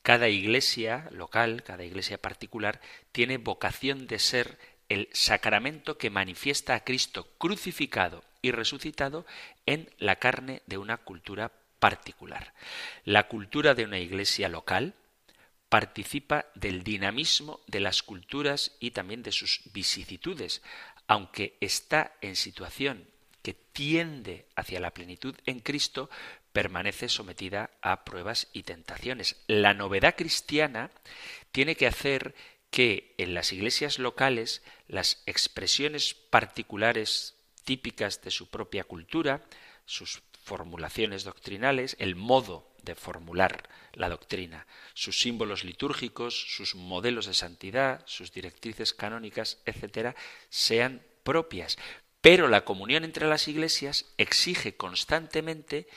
[0.02, 2.82] Cada iglesia local, cada iglesia particular,
[3.14, 9.26] tiene vocación de ser el sacramento que manifiesta a Cristo crucificado y resucitado
[9.66, 12.54] en la carne de una cultura particular.
[13.04, 14.94] La cultura de una iglesia local
[15.68, 20.62] participa del dinamismo de las culturas y también de sus vicisitudes,
[21.08, 23.10] aunque está en situación
[23.42, 26.10] que tiende hacia la plenitud en Cristo,
[26.54, 29.36] permanece sometida a pruebas y tentaciones.
[29.48, 30.90] La novedad cristiana
[31.52, 32.34] tiene que hacer
[32.72, 39.44] que en las iglesias locales las expresiones particulares típicas de su propia cultura,
[39.86, 47.34] sus formulaciones doctrinales, el modo de formular la doctrina, sus símbolos litúrgicos, sus modelos de
[47.34, 50.16] santidad, sus directrices canónicas, etcétera,
[50.50, 51.78] sean propias.
[52.22, 55.88] Pero la comunión entre las iglesias exige constantemente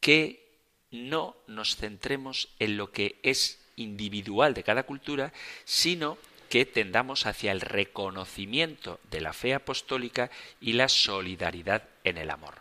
[0.00, 0.44] que
[0.90, 5.32] no nos centremos en lo que es individual de cada cultura,
[5.64, 12.30] sino que tendamos hacia el reconocimiento de la fe apostólica y la solidaridad en el
[12.30, 12.54] amor.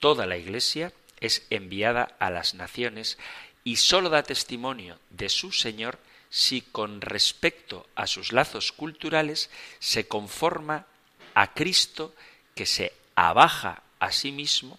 [0.00, 3.18] Toda la Iglesia es enviada a las naciones
[3.64, 5.98] y sólo da testimonio de su Señor
[6.30, 10.86] si con respecto a sus lazos culturales se conforma
[11.34, 12.14] a Cristo
[12.54, 14.78] que se abaja a sí mismo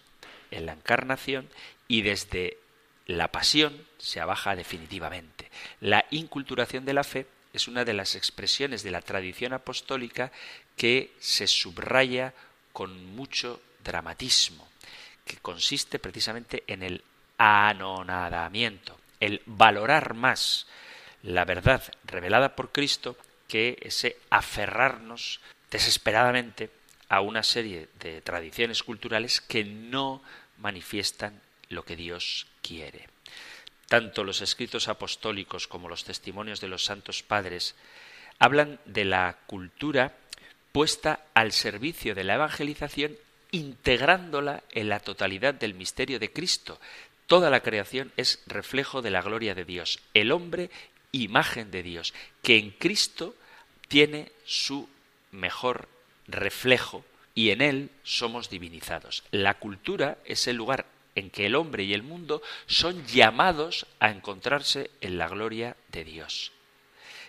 [0.52, 1.50] en la encarnación
[1.88, 2.58] y desde
[3.08, 5.50] la pasión se abaja definitivamente.
[5.82, 10.32] La inculturación de la fe es una de las expresiones de la tradición apostólica
[10.76, 12.34] que se subraya
[12.72, 14.68] con mucho dramatismo
[15.28, 17.04] que consiste precisamente en el
[17.38, 20.68] anonadamiento, el valorar más
[21.24, 23.18] la verdad revelada por Cristo
[23.48, 26.70] que ese aferrarnos desesperadamente
[27.10, 30.22] a una serie de tradiciones culturales que no
[30.58, 33.08] manifiestan lo que Dios quiere.
[33.88, 37.76] Tanto los escritos apostólicos como los testimonios de los santos padres
[38.40, 40.16] hablan de la cultura
[40.72, 43.18] puesta al servicio de la evangelización
[43.52, 46.80] integrándola en la totalidad del misterio de Cristo,
[47.28, 50.00] Toda la creación es reflejo de la gloria de Dios.
[50.14, 50.70] El hombre,
[51.12, 53.36] imagen de Dios, que en Cristo
[53.90, 54.88] tiene su
[55.32, 55.90] mejor
[56.28, 57.04] reflejo
[57.36, 59.24] y en él somos divinizados.
[59.32, 60.86] La cultura es el lugar
[61.16, 66.06] en que el hombre y el mundo son llamados a encontrarse en la gloria de
[66.06, 66.54] Dios.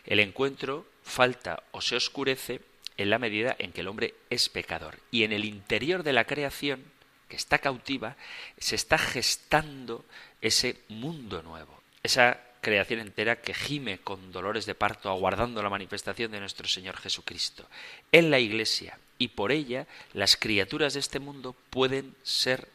[0.07, 2.61] El encuentro falta o se oscurece
[2.99, 4.99] en la medida en que el hombre es pecador.
[5.11, 6.84] Y en el interior de la creación,
[7.28, 8.16] que está cautiva,
[8.59, 10.05] se está gestando
[10.42, 16.32] ese mundo nuevo, esa creación entera que gime con dolores de parto aguardando la manifestación
[16.32, 17.66] de nuestro Señor Jesucristo.
[18.12, 22.68] En la Iglesia y por ella las criaturas de este mundo pueden ser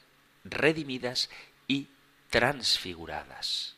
[0.45, 1.29] redimidas
[1.67, 1.87] y
[2.29, 3.75] transfiguradas.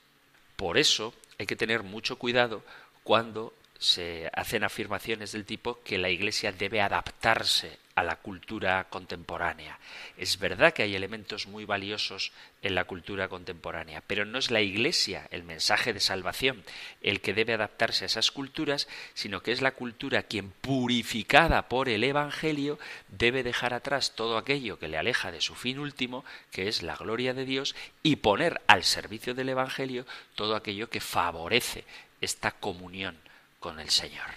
[0.55, 2.63] Por eso hay que tener mucho cuidado
[3.03, 9.79] cuando se hacen afirmaciones del tipo que la Iglesia debe adaptarse a la cultura contemporánea.
[10.17, 14.61] Es verdad que hay elementos muy valiosos en la cultura contemporánea, pero no es la
[14.61, 16.63] Iglesia el mensaje de salvación
[17.01, 21.87] el que debe adaptarse a esas culturas, sino que es la cultura quien, purificada por
[21.87, 26.67] el Evangelio, debe dejar atrás todo aquello que le aleja de su fin último, que
[26.67, 30.05] es la gloria de Dios, y poner al servicio del Evangelio
[30.35, 31.85] todo aquello que favorece
[32.19, 33.17] esta comunión
[33.59, 34.29] con el Señor.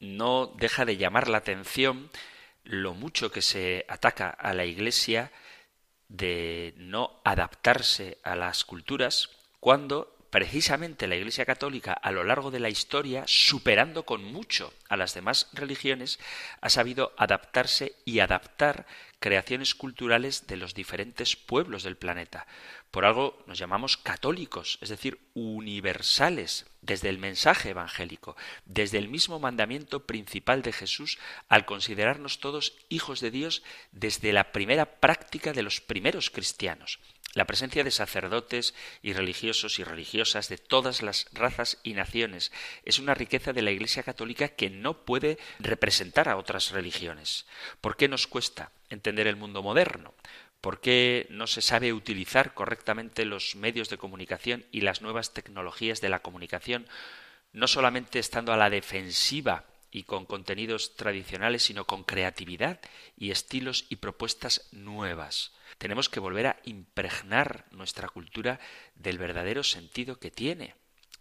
[0.00, 2.10] No deja de llamar la atención
[2.64, 5.30] lo mucho que se ataca a la Iglesia
[6.08, 12.58] de no adaptarse a las culturas cuando precisamente la Iglesia Católica a lo largo de
[12.58, 16.18] la historia, superando con mucho a las demás religiones,
[16.60, 18.84] ha sabido adaptarse y adaptar
[19.20, 22.48] creaciones culturales de los diferentes pueblos del planeta.
[22.90, 29.38] Por algo nos llamamos católicos, es decir, universales, desde el mensaje evangélico, desde el mismo
[29.38, 33.62] mandamiento principal de Jesús, al considerarnos todos hijos de Dios
[33.92, 36.98] desde la primera práctica de los primeros cristianos.
[37.34, 42.52] La presencia de sacerdotes y religiosos y religiosas de todas las razas y naciones
[42.84, 47.46] es una riqueza de la Iglesia católica que no puede representar a otras religiones.
[47.80, 50.14] ¿Por qué nos cuesta entender el mundo moderno?
[50.60, 56.00] ¿Por qué no se sabe utilizar correctamente los medios de comunicación y las nuevas tecnologías
[56.00, 56.86] de la comunicación,
[57.52, 59.64] no solamente estando a la defensiva
[59.94, 62.80] y con contenidos tradicionales, sino con creatividad
[63.16, 65.52] y estilos y propuestas nuevas?
[65.78, 68.58] Tenemos que volver a impregnar nuestra cultura
[68.96, 70.74] del verdadero sentido que tiene.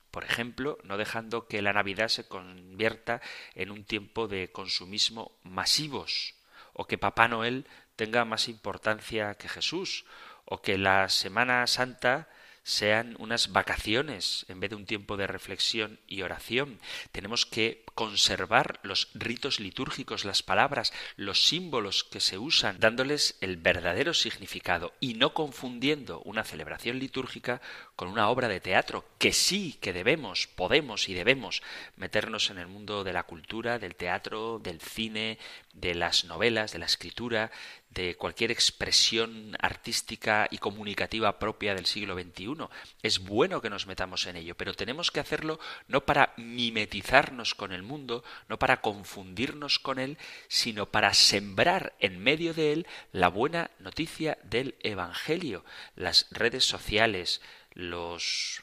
[0.10, 3.22] Por ejemplo, no dejando que la Navidad se convierta
[3.54, 6.34] en un tiempo de consumismo masivos,
[6.74, 10.04] o que Papá Noel tenga más importancia que Jesús,
[10.46, 12.28] o que la Semana Santa
[12.64, 16.80] sean unas vacaciones en vez de un tiempo de reflexión y oración.
[17.12, 23.58] Tenemos que conservar los ritos litúrgicos, las palabras, los símbolos que se usan, dándoles el
[23.58, 27.62] verdadero significado y no confundiendo una celebración litúrgica
[27.96, 31.62] con una obra de teatro, que sí que debemos, podemos y debemos
[31.96, 35.38] meternos en el mundo de la cultura, del teatro, del cine,
[35.74, 37.52] de las novelas, de la escritura,
[37.94, 42.68] de cualquier expresión artística y comunicativa propia del siglo XXI.
[43.04, 47.72] Es bueno que nos metamos en ello, pero tenemos que hacerlo no para mimetizarnos con
[47.72, 50.18] el mundo, no para confundirnos con él,
[50.48, 55.64] sino para sembrar en medio de él la buena noticia del Evangelio.
[55.96, 57.42] Las redes sociales,
[57.74, 58.62] los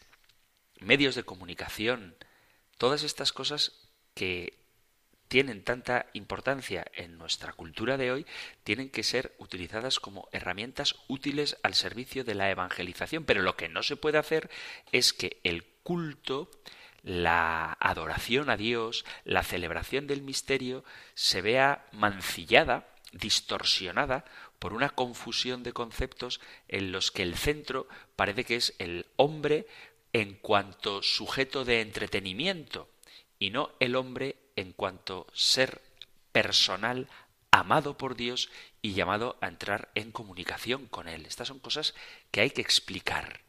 [0.81, 2.17] medios de comunicación,
[2.79, 3.73] todas estas cosas
[4.15, 4.61] que
[5.31, 8.27] tienen tanta importancia en nuestra cultura de hoy,
[8.65, 13.25] tienen que ser utilizadas como herramientas útiles al servicio de la evangelización.
[13.25, 14.51] Pero lo que no se puede hacer
[14.91, 16.51] es que el culto,
[17.03, 20.85] la adoración a Dios, la celebración del misterio,
[21.15, 24.25] se vea mancillada, distorsionada
[24.59, 29.67] por una confusión de conceptos en los que el centro parece que es el hombre
[30.13, 32.89] en cuanto sujeto de entretenimiento
[33.39, 35.81] y no el hombre en cuanto ser
[36.33, 37.09] personal
[37.51, 38.51] amado por Dios
[38.83, 41.27] y llamado a entrar en comunicación con Él.
[41.27, 41.95] Estas son cosas
[42.31, 43.41] que hay que explicar.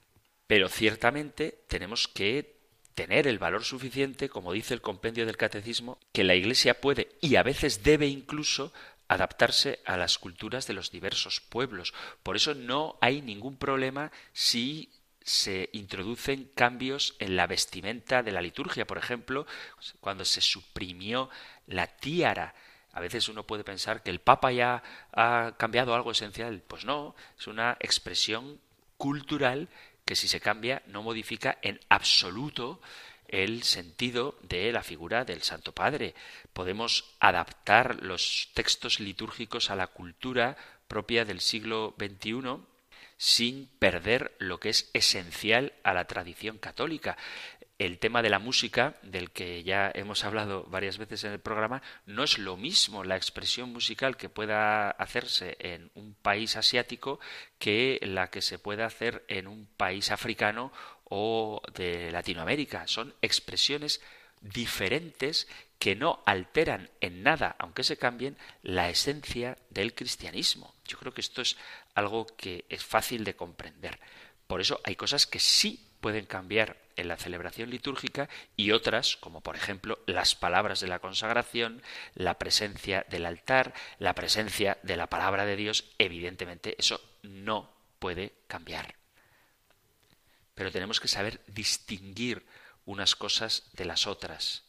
[0.48, 2.51] Pero ciertamente tenemos que
[2.96, 7.36] tener el valor suficiente, como dice el compendio del catecismo, que la Iglesia puede y
[7.36, 8.74] a veces debe incluso
[9.08, 11.94] adaptarse a las culturas de los diversos pueblos.
[12.24, 14.90] Por eso no hay ningún problema si
[15.24, 18.88] se introducen cambios en la vestimenta de la liturgia.
[18.88, 19.46] Por ejemplo,
[20.00, 21.30] cuando se suprimió
[21.68, 22.56] la tiara.
[22.94, 24.82] A veces uno puede pensar que el Papa ya
[25.14, 26.62] ha cambiado algo esencial.
[26.68, 28.60] Pues no, es una expresión
[28.98, 29.68] cultural
[30.12, 32.82] que si se cambia no modifica en absoluto
[33.30, 36.16] el sentido de la figura del Santo Padre.
[36.52, 40.58] Podemos adaptar los textos litúrgicos a la cultura
[40.90, 42.58] propia del siglo XXI
[43.16, 47.18] sin perder lo que es esencial a la tradición católica
[47.86, 51.82] el tema de la música, del que ya hemos hablado varias veces en el programa,
[52.06, 57.20] no es lo mismo la expresión musical que pueda hacerse en un país asiático
[57.58, 60.72] que la que se pueda hacer en un país africano
[61.06, 62.88] o de Latinoamérica.
[62.88, 64.00] Son expresiones
[64.42, 65.48] diferentes
[65.80, 70.76] que no alteran en nada, aunque se cambien, la esencia del cristianismo.
[70.86, 71.58] Yo creo que esto es
[71.96, 74.00] algo que es fácil de comprender.
[74.46, 79.42] Por eso hay cosas que sí pueden cambiar en la celebración litúrgica y otras, como
[79.42, 81.82] por ejemplo las palabras de la consagración,
[82.16, 88.34] la presencia del altar, la presencia de la palabra de Dios, evidentemente eso no puede
[88.48, 88.96] cambiar.
[90.56, 92.46] Pero tenemos que saber distinguir
[92.86, 94.64] unas cosas de las otras.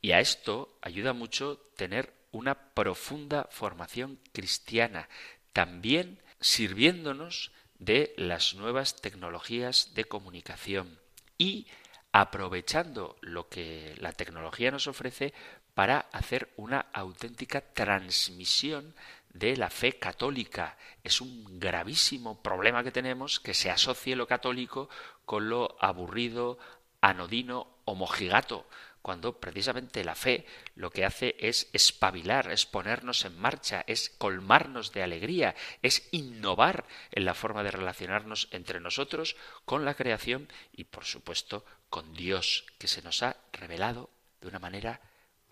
[0.00, 5.08] Y a esto ayuda mucho tener una profunda formación cristiana,
[5.52, 11.01] también sirviéndonos de las nuevas tecnologías de comunicación
[11.38, 11.66] y
[12.12, 15.32] aprovechando lo que la tecnología nos ofrece
[15.74, 18.94] para hacer una auténtica transmisión
[19.32, 20.76] de la fe católica.
[21.02, 24.90] Es un gravísimo problema que tenemos que se asocie lo católico
[25.24, 26.58] con lo aburrido,
[27.00, 28.66] anodino o mojigato
[29.02, 30.46] cuando precisamente la fe
[30.76, 36.86] lo que hace es espabilar, es ponernos en marcha, es colmarnos de alegría, es innovar
[37.10, 42.64] en la forma de relacionarnos entre nosotros con la creación y por supuesto con Dios,
[42.78, 44.08] que se nos ha revelado
[44.40, 45.00] de una manera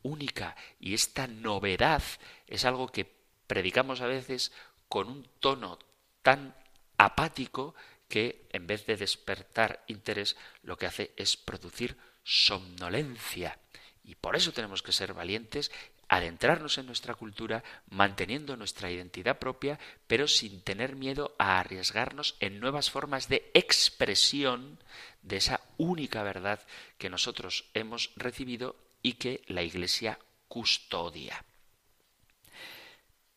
[0.03, 0.57] única.
[0.79, 2.03] Y esta novedad
[2.47, 3.13] es algo que
[3.47, 4.53] predicamos a veces
[4.89, 5.79] con un tono
[6.23, 6.55] tan
[6.97, 7.75] apático
[8.09, 13.59] que en vez de despertar interés lo que hace es producir somnolencia.
[14.05, 15.71] Y por eso tenemos que ser valientes,
[16.09, 22.59] adentrarnos en nuestra cultura, manteniendo nuestra identidad propia, pero sin tener miedo a arriesgarnos en
[22.59, 24.79] nuevas formas de expresión
[25.23, 26.61] de esa única verdad
[26.99, 30.18] que nosotros hemos recibido y que la Iglesia
[30.49, 31.45] custodia.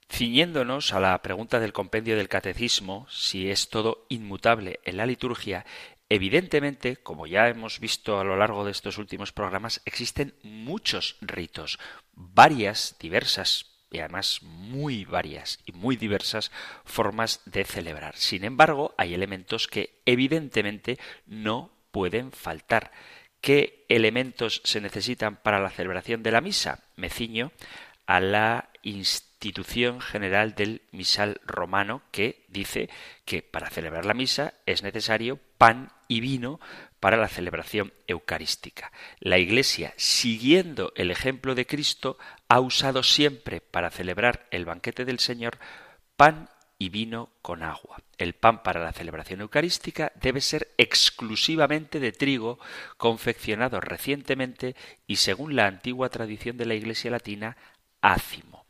[0.10, 5.66] Ciñéndonos a la pregunta del compendio del catecismo, si es todo inmutable en la liturgia,
[6.10, 11.80] Evidentemente, como ya hemos visto a lo largo de estos últimos programas, existen muchos ritos,
[12.14, 16.52] varias, diversas y además muy varias y muy diversas
[16.84, 18.16] formas de celebrar.
[18.18, 22.92] Sin embargo, hay elementos que evidentemente no pueden faltar.
[23.40, 26.80] ¿Qué elementos se necesitan para la celebración de la misa?
[26.96, 27.52] Me ciño
[28.08, 28.70] a la
[29.44, 32.90] institución general del misal romano que dice
[33.26, 36.62] que para celebrar la misa es necesario pan y vino
[37.02, 38.94] para la celebración eucarística.
[39.20, 42.18] La Iglesia, siguiendo el ejemplo de Cristo,
[42.48, 45.58] ha usado siempre para celebrar el banquete del Señor
[46.16, 47.98] pan y vino con agua.
[48.18, 52.60] El pan para la celebración eucarística debe ser exclusivamente de trigo,
[52.96, 54.76] confeccionado recientemente
[55.06, 57.58] y, según la antigua tradición de la Iglesia latina,
[58.02, 58.63] ácimo.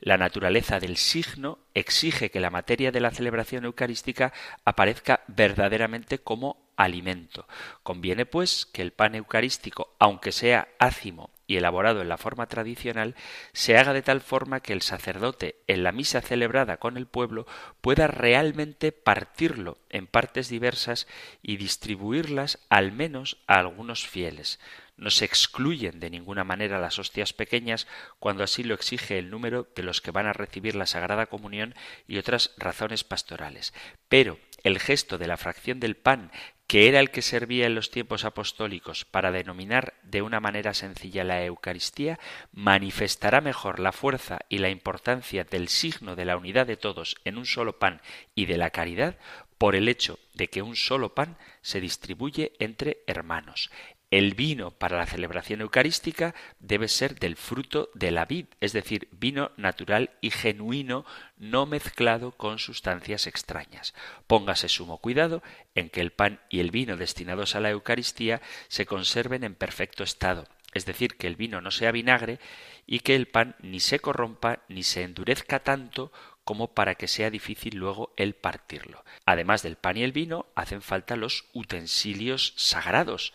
[0.00, 4.32] La naturaleza del signo exige que la materia de la celebración eucarística
[4.64, 7.46] aparezca verdaderamente como alimento.
[7.82, 13.14] Conviene, pues, que el pan eucarístico, aunque sea ácimo y elaborado en la forma tradicional,
[13.52, 17.46] se haga de tal forma que el sacerdote, en la misa celebrada con el pueblo,
[17.82, 21.06] pueda realmente partirlo en partes diversas
[21.42, 24.58] y distribuirlas al menos a algunos fieles.
[25.00, 27.88] No se excluyen de ninguna manera las hostias pequeñas
[28.18, 31.74] cuando así lo exige el número de los que van a recibir la Sagrada Comunión
[32.06, 33.72] y otras razones pastorales.
[34.10, 36.30] Pero el gesto de la fracción del pan
[36.66, 41.24] que era el que servía en los tiempos apostólicos para denominar de una manera sencilla
[41.24, 42.20] la Eucaristía,
[42.52, 47.38] manifestará mejor la fuerza y la importancia del signo de la unidad de todos en
[47.38, 48.02] un solo pan
[48.36, 49.16] y de la caridad
[49.58, 53.70] por el hecho de que un solo pan se distribuye entre hermanos.
[54.10, 59.06] El vino para la celebración eucarística debe ser del fruto de la vid, es decir,
[59.12, 61.06] vino natural y genuino,
[61.36, 63.94] no mezclado con sustancias extrañas.
[64.26, 65.44] Póngase sumo cuidado
[65.76, 70.02] en que el pan y el vino destinados a la Eucaristía se conserven en perfecto
[70.02, 72.40] estado, es decir, que el vino no sea vinagre
[72.88, 76.10] y que el pan ni se corrompa ni se endurezca tanto
[76.42, 79.04] como para que sea difícil luego el partirlo.
[79.24, 83.32] Además del pan y el vino, hacen falta los utensilios sagrados,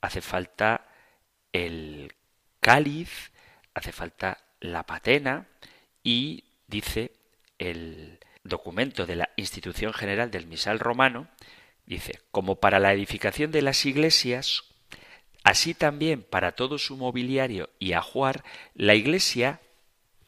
[0.00, 0.88] hace falta
[1.52, 2.12] el
[2.60, 3.32] cáliz,
[3.74, 5.46] hace falta la patena
[6.02, 7.12] y dice
[7.58, 11.28] el documento de la Institución General del Misal Romano,
[11.86, 14.64] dice, como para la edificación de las iglesias,
[15.44, 18.44] así también para todo su mobiliario y ajuar,
[18.74, 19.60] la iglesia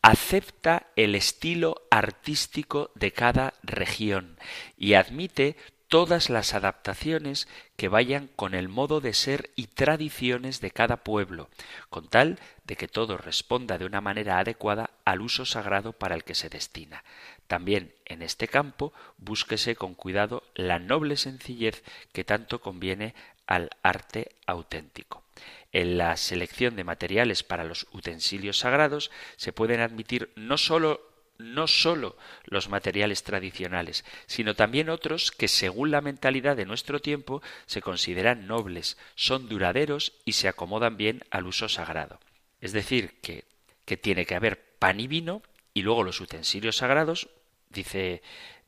[0.02, 4.38] acepta el estilo artístico de cada región
[4.76, 5.56] y admite
[5.90, 11.50] todas las adaptaciones que vayan con el modo de ser y tradiciones de cada pueblo,
[11.90, 16.22] con tal de que todo responda de una manera adecuada al uso sagrado para el
[16.22, 17.02] que se destina.
[17.48, 21.82] También en este campo búsquese con cuidado la noble sencillez
[22.12, 23.16] que tanto conviene
[23.48, 25.24] al arte auténtico.
[25.72, 31.09] En la selección de materiales para los utensilios sagrados se pueden admitir no sólo
[31.40, 37.42] no sólo los materiales tradicionales, sino también otros que, según la mentalidad de nuestro tiempo,
[37.66, 42.20] se consideran nobles, son duraderos y se acomodan bien al uso sagrado.
[42.60, 43.44] Es decir, que,
[43.84, 45.42] que tiene que haber pan y vino
[45.74, 47.28] y luego los utensilios sagrados,
[47.70, 48.22] dice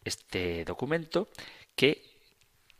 [0.04, 1.28] este documento,
[1.76, 2.02] que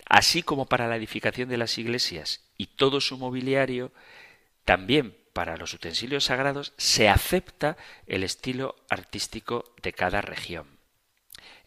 [0.07, 3.93] así como para la edificación de las iglesias y todo su mobiliario,
[4.64, 7.76] también para los utensilios sagrados se acepta
[8.06, 10.78] el estilo artístico de cada región.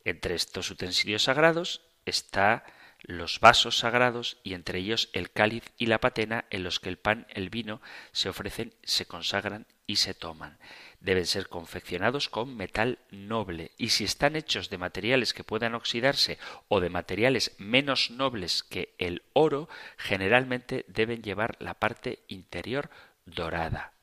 [0.03, 2.63] Entre estos utensilios sagrados está
[3.01, 6.97] los vasos sagrados y entre ellos el cáliz y la patena en los que el
[6.97, 10.57] pan, el vino se ofrecen, se consagran y se toman.
[10.99, 16.39] Deben ser confeccionados con metal noble y si están hechos de materiales que puedan oxidarse
[16.68, 22.89] o de materiales menos nobles que el oro, generalmente deben llevar la parte interior
[23.26, 23.94] dorada.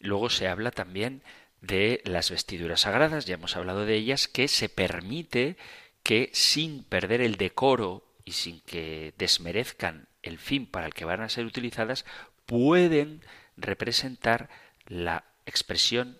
[0.00, 1.22] Luego se habla también
[1.60, 5.56] de las vestiduras sagradas, ya hemos hablado de ellas, que se permite
[6.02, 11.22] que sin perder el decoro y sin que desmerezcan el fin para el que van
[11.22, 12.04] a ser utilizadas,
[12.46, 13.22] pueden
[13.56, 14.48] representar
[14.86, 16.18] la expresión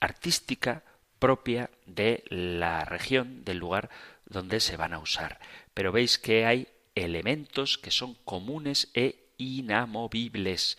[0.00, 0.82] artística
[1.18, 3.90] propia de la región, del lugar
[4.26, 5.40] donde se van a usar.
[5.74, 10.78] Pero veis que hay elementos que son comunes e inamovibles.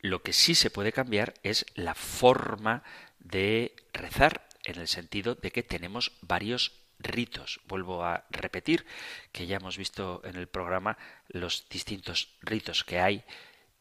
[0.00, 2.82] Lo que sí se puede cambiar es la forma
[3.18, 7.60] de rezar, en el sentido de que tenemos varios ritos.
[7.66, 8.86] Vuelvo a repetir
[9.32, 10.98] que ya hemos visto en el programa
[11.28, 13.24] los distintos ritos que hay,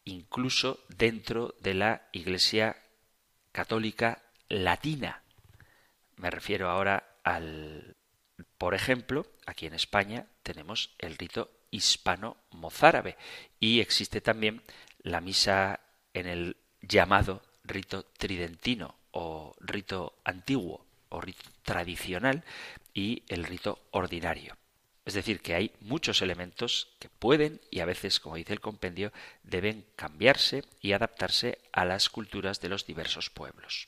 [0.06, 2.78] incluso dentro de la Iglesia
[3.52, 5.24] católica latina.
[6.16, 7.96] Me refiero ahora al,
[8.58, 13.18] por ejemplo, aquí en España tenemos el rito hispano-mozárabe
[13.60, 14.62] y existe también
[15.04, 15.80] la misa
[16.14, 22.44] en el llamado rito tridentino o rito antiguo o rito tradicional
[22.94, 24.58] y el rito ordinario.
[25.06, 29.12] Es decir, que hay muchos elementos que pueden y a veces, como dice el compendio,
[29.44, 33.88] deben cambiarse y adaptarse a las culturas de los diversos pueblos.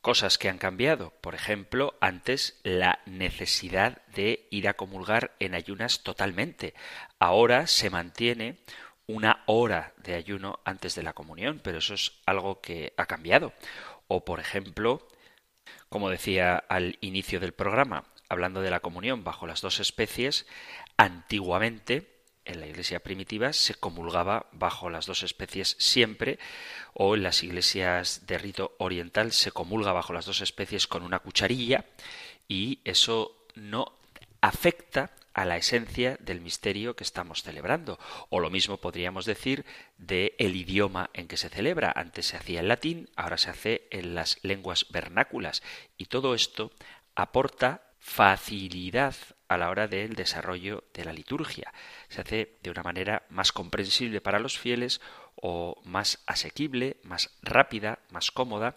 [0.00, 6.02] Cosas que han cambiado, por ejemplo, antes la necesidad de ir a comulgar en ayunas
[6.02, 6.72] totalmente.
[7.18, 8.60] Ahora se mantiene
[9.06, 13.52] una hora de ayuno antes de la comunión, pero eso es algo que ha cambiado.
[14.08, 15.06] O, por ejemplo,
[15.90, 20.46] como decía al inicio del programa, hablando de la comunión bajo las dos especies,
[20.96, 26.38] antiguamente en la iglesia primitiva se comulgaba bajo las dos especies siempre,
[26.94, 31.20] o en las iglesias de rito oriental se comulga bajo las dos especies con una
[31.20, 31.84] cucharilla,
[32.48, 33.92] y eso no
[34.40, 37.98] afecta a la esencia del misterio que estamos celebrando.
[38.28, 39.64] O lo mismo podríamos decir
[39.96, 41.92] de el idioma en que se celebra.
[41.94, 45.62] Antes se hacía en latín, ahora se hace en las lenguas vernáculas.
[45.96, 46.72] Y todo esto
[47.14, 49.14] aporta facilidad
[49.50, 51.74] a la hora del desarrollo de la liturgia.
[52.08, 55.00] Se hace de una manera más comprensible para los fieles
[55.34, 58.76] o más asequible, más rápida, más cómoda.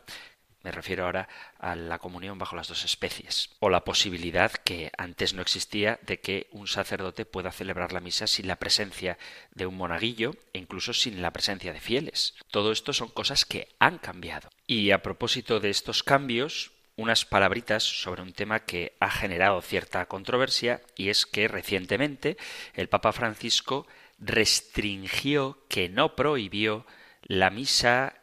[0.63, 3.51] Me refiero ahora a la comunión bajo las dos especies.
[3.59, 8.25] O la posibilidad que antes no existía de que un sacerdote pueda celebrar la misa
[8.25, 9.19] sin la presencia
[9.51, 12.33] de un monaguillo e incluso sin la presencia de fieles.
[12.49, 14.49] Todo esto son cosas que han cambiado.
[14.65, 20.05] Y a propósito de estos cambios, unas palabritas sobre un tema que ha generado cierta
[20.05, 22.37] controversia y es que recientemente
[22.73, 23.87] el Papa Francisco
[24.19, 26.85] restringió, que no prohibió,
[27.23, 28.15] la misa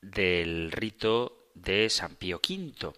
[0.00, 2.92] del rito de San Pío V.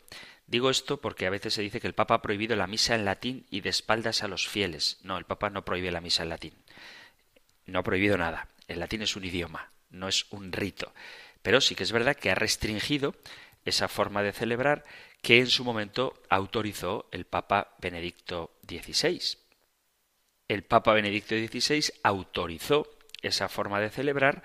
[0.46, 3.04] Digo esto porque a veces se dice que el Papa ha prohibido la misa en
[3.04, 4.98] latín y de espaldas a los fieles.
[5.02, 6.54] No, el Papa no prohíbe la misa en latín.
[7.66, 8.48] No ha prohibido nada.
[8.68, 10.92] El latín es un idioma, no es un rito.
[11.42, 13.14] Pero sí que es verdad que ha restringido
[13.64, 14.84] esa forma de celebrar
[15.22, 19.38] que en su momento autorizó el Papa Benedicto XVI.
[20.48, 22.86] El Papa Benedicto XVI autorizó
[23.22, 24.42] esa forma de celebrar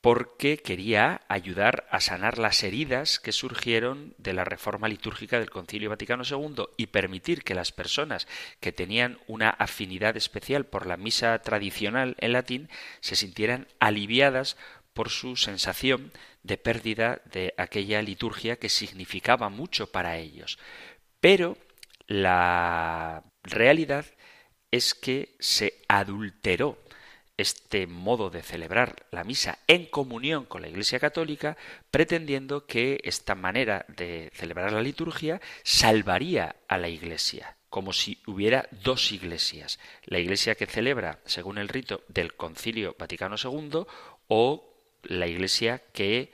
[0.00, 5.90] porque quería ayudar a sanar las heridas que surgieron de la reforma litúrgica del Concilio
[5.90, 8.26] Vaticano II y permitir que las personas
[8.60, 14.56] que tenían una afinidad especial por la misa tradicional en latín se sintieran aliviadas
[14.94, 20.58] por su sensación de pérdida de aquella liturgia que significaba mucho para ellos.
[21.20, 21.56] Pero
[22.06, 24.06] la realidad
[24.70, 26.78] es que se adulteró
[27.40, 31.56] este modo de celebrar la misa en comunión con la Iglesia Católica,
[31.90, 38.68] pretendiendo que esta manera de celebrar la liturgia salvaría a la Iglesia, como si hubiera
[38.70, 43.86] dos iglesias, la Iglesia que celebra según el rito del Concilio Vaticano II
[44.28, 44.69] o
[45.02, 46.32] la Iglesia que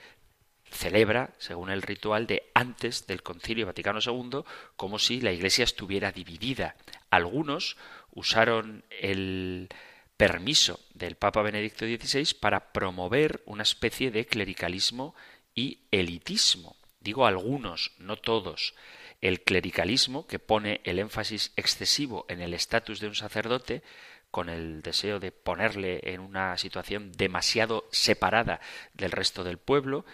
[0.69, 4.41] celebra según el ritual de antes del Concilio Vaticano II,
[4.75, 6.75] como si la Iglesia estuviera dividida.
[7.09, 7.77] Algunos
[8.11, 9.69] usaron el
[10.17, 15.15] permiso del Papa Benedicto XVI para promover una especie de clericalismo
[15.53, 16.75] y elitismo.
[16.99, 18.73] Digo algunos, no todos.
[19.21, 23.83] El clericalismo, que pone el énfasis excesivo en el estatus de un sacerdote,
[24.31, 28.59] con el deseo de ponerle en una situación demasiado separada
[28.93, 30.05] del resto del pueblo,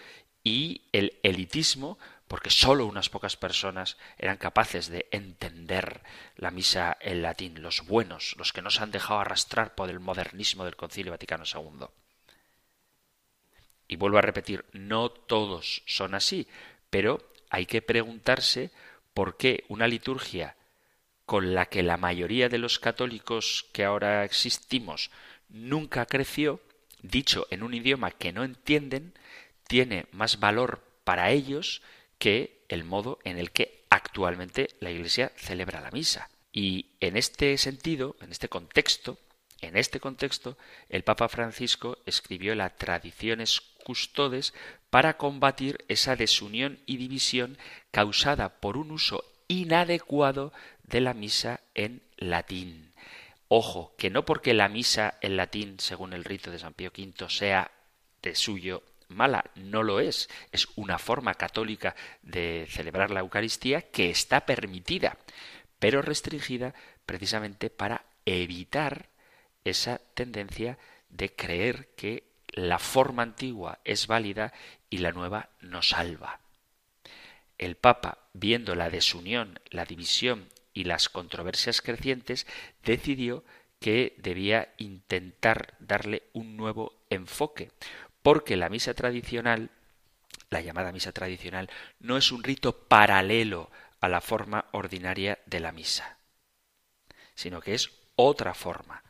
[0.42, 1.98] y el elitismo,
[2.28, 6.02] porque sólo unas pocas personas eran capaces de entender
[6.36, 10.00] la misa en latín, los buenos, los que no se han dejado arrastrar por el
[10.00, 11.86] modernismo del Concilio Vaticano II.
[13.88, 16.46] Y vuelvo a repetir, no todos son así,
[16.90, 18.70] pero hay que preguntarse
[19.14, 20.56] por qué una liturgia
[21.24, 25.10] con la que la mayoría de los católicos que ahora existimos
[25.48, 26.60] nunca creció,
[27.02, 29.14] dicho en un idioma que no entienden,
[29.66, 31.80] tiene más valor para ellos
[32.18, 36.28] que el modo en el que actualmente la Iglesia celebra la misa.
[36.52, 39.18] Y en este sentido, en este contexto,
[39.60, 40.58] en este contexto,
[40.88, 44.54] el Papa Francisco escribió la Tradiciones Custodes
[44.94, 47.58] para combatir esa desunión y división
[47.90, 50.52] causada por un uso inadecuado
[50.84, 52.92] de la misa en latín.
[53.48, 57.28] Ojo, que no porque la misa en latín, según el rito de San Pío V,
[57.28, 57.72] sea
[58.22, 60.28] de suyo mala, no lo es.
[60.52, 65.18] Es una forma católica de celebrar la Eucaristía que está permitida,
[65.80, 66.72] pero restringida
[67.04, 69.08] precisamente para evitar
[69.64, 70.78] esa tendencia
[71.08, 74.52] de creer que la forma antigua es válida
[74.94, 76.38] y la nueva no salva.
[77.58, 82.46] El Papa, viendo la desunión, la división y las controversias crecientes,
[82.84, 83.42] decidió
[83.80, 87.72] que debía intentar darle un nuevo enfoque,
[88.22, 89.72] porque la misa tradicional,
[90.48, 91.68] la llamada misa tradicional,
[91.98, 96.18] no es un rito paralelo a la forma ordinaria de la misa,
[97.34, 99.02] sino que es otra forma,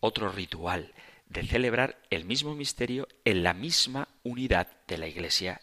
[0.00, 0.94] otro ritual
[1.30, 5.60] de celebrar el mismo misterio en la misma unidad de la Iglesia,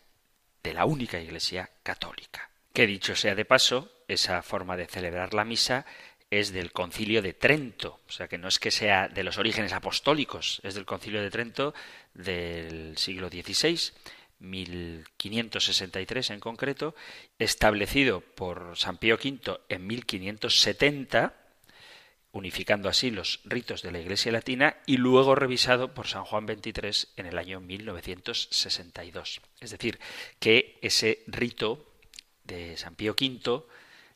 [0.63, 2.49] de la única Iglesia católica.
[2.73, 5.85] Que dicho sea de paso, esa forma de celebrar la misa
[6.29, 9.73] es del concilio de Trento, o sea que no es que sea de los orígenes
[9.73, 11.73] apostólicos, es del concilio de Trento
[12.13, 13.91] del siglo XVI,
[14.39, 16.95] 1563 en concreto,
[17.39, 21.33] establecido por San Pío V en 1570,
[22.37, 27.09] unificando así los ritos de la Iglesia latina, y luego revisado por San Juan XXIII
[27.17, 29.41] en el año 1962.
[29.59, 29.99] Es decir,
[30.39, 31.85] que ese rito
[32.43, 33.63] de San Pío V,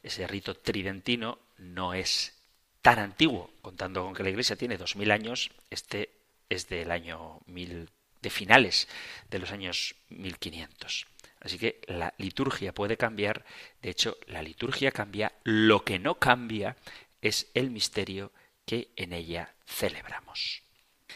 [0.04, 2.38] ese rito tridentino, no es
[2.82, 6.10] tan antiguo, contando con que la Iglesia tiene dos mil años, este
[6.50, 8.88] es del año de finales
[9.30, 11.08] de los años 1500.
[11.40, 13.46] Así que la liturgia puede cambiar,
[13.82, 16.78] de hecho la liturgia cambia, lo que no cambia
[17.22, 18.32] es el misterio
[18.66, 20.64] que en ella celebramos.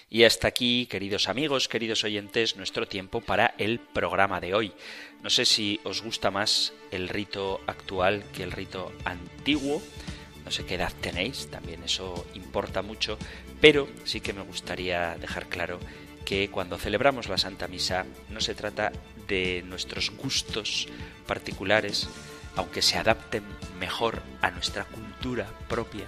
[0.10, 4.74] Y hasta aquí, queridos amigos, queridos oyentes, nuestro tiempo para el programa de hoy.
[5.24, 9.82] No sé si os gusta más el rito actual que el rito antiguo
[10.46, 13.18] no sé qué edad tenéis, también eso importa mucho,
[13.60, 15.80] pero sí que me gustaría dejar claro
[16.24, 18.92] que cuando celebramos la Santa Misa no se trata
[19.28, 20.88] de nuestros gustos
[21.28, 22.08] particulares,
[22.56, 23.44] aunque se adapten
[23.80, 26.06] mejor a nuestra cultura propia,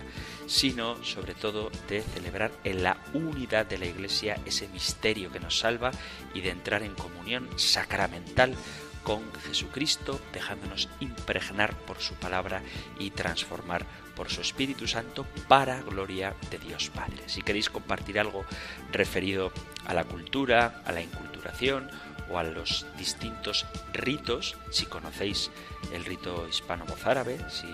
[0.47, 5.59] sino sobre todo de celebrar en la unidad de la Iglesia ese misterio que nos
[5.59, 5.91] salva
[6.33, 8.55] y de entrar en comunión sacramental
[9.03, 12.61] con Jesucristo, dejándonos impregnar por su palabra
[12.99, 13.85] y transformar
[14.17, 17.23] por su Espíritu Santo para gloria de Dios Padre.
[17.27, 18.43] Si queréis compartir algo
[18.91, 19.53] referido
[19.85, 21.89] a la cultura, a la inculturación
[22.29, 25.51] o a los distintos ritos, si conocéis
[25.93, 27.67] el rito hispano-mozárabe, si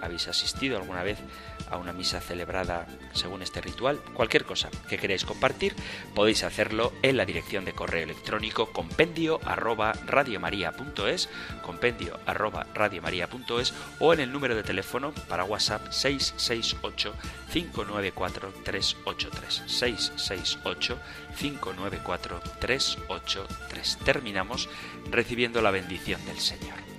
[0.00, 1.18] habéis asistido alguna vez
[1.70, 5.74] a una misa celebrada según este ritual, cualquier cosa que queráis compartir,
[6.14, 11.28] podéis hacerlo en la dirección de correo electrónico compendio arroba radiomaria.es,
[11.62, 17.14] compendio arroba radiomaria.es o en el número de teléfono para WhatsApp 668
[17.52, 20.98] 594 383 668
[21.38, 23.98] 594 383.
[24.04, 24.68] Terminamos
[25.10, 26.95] recibiendo la bendición del Señor.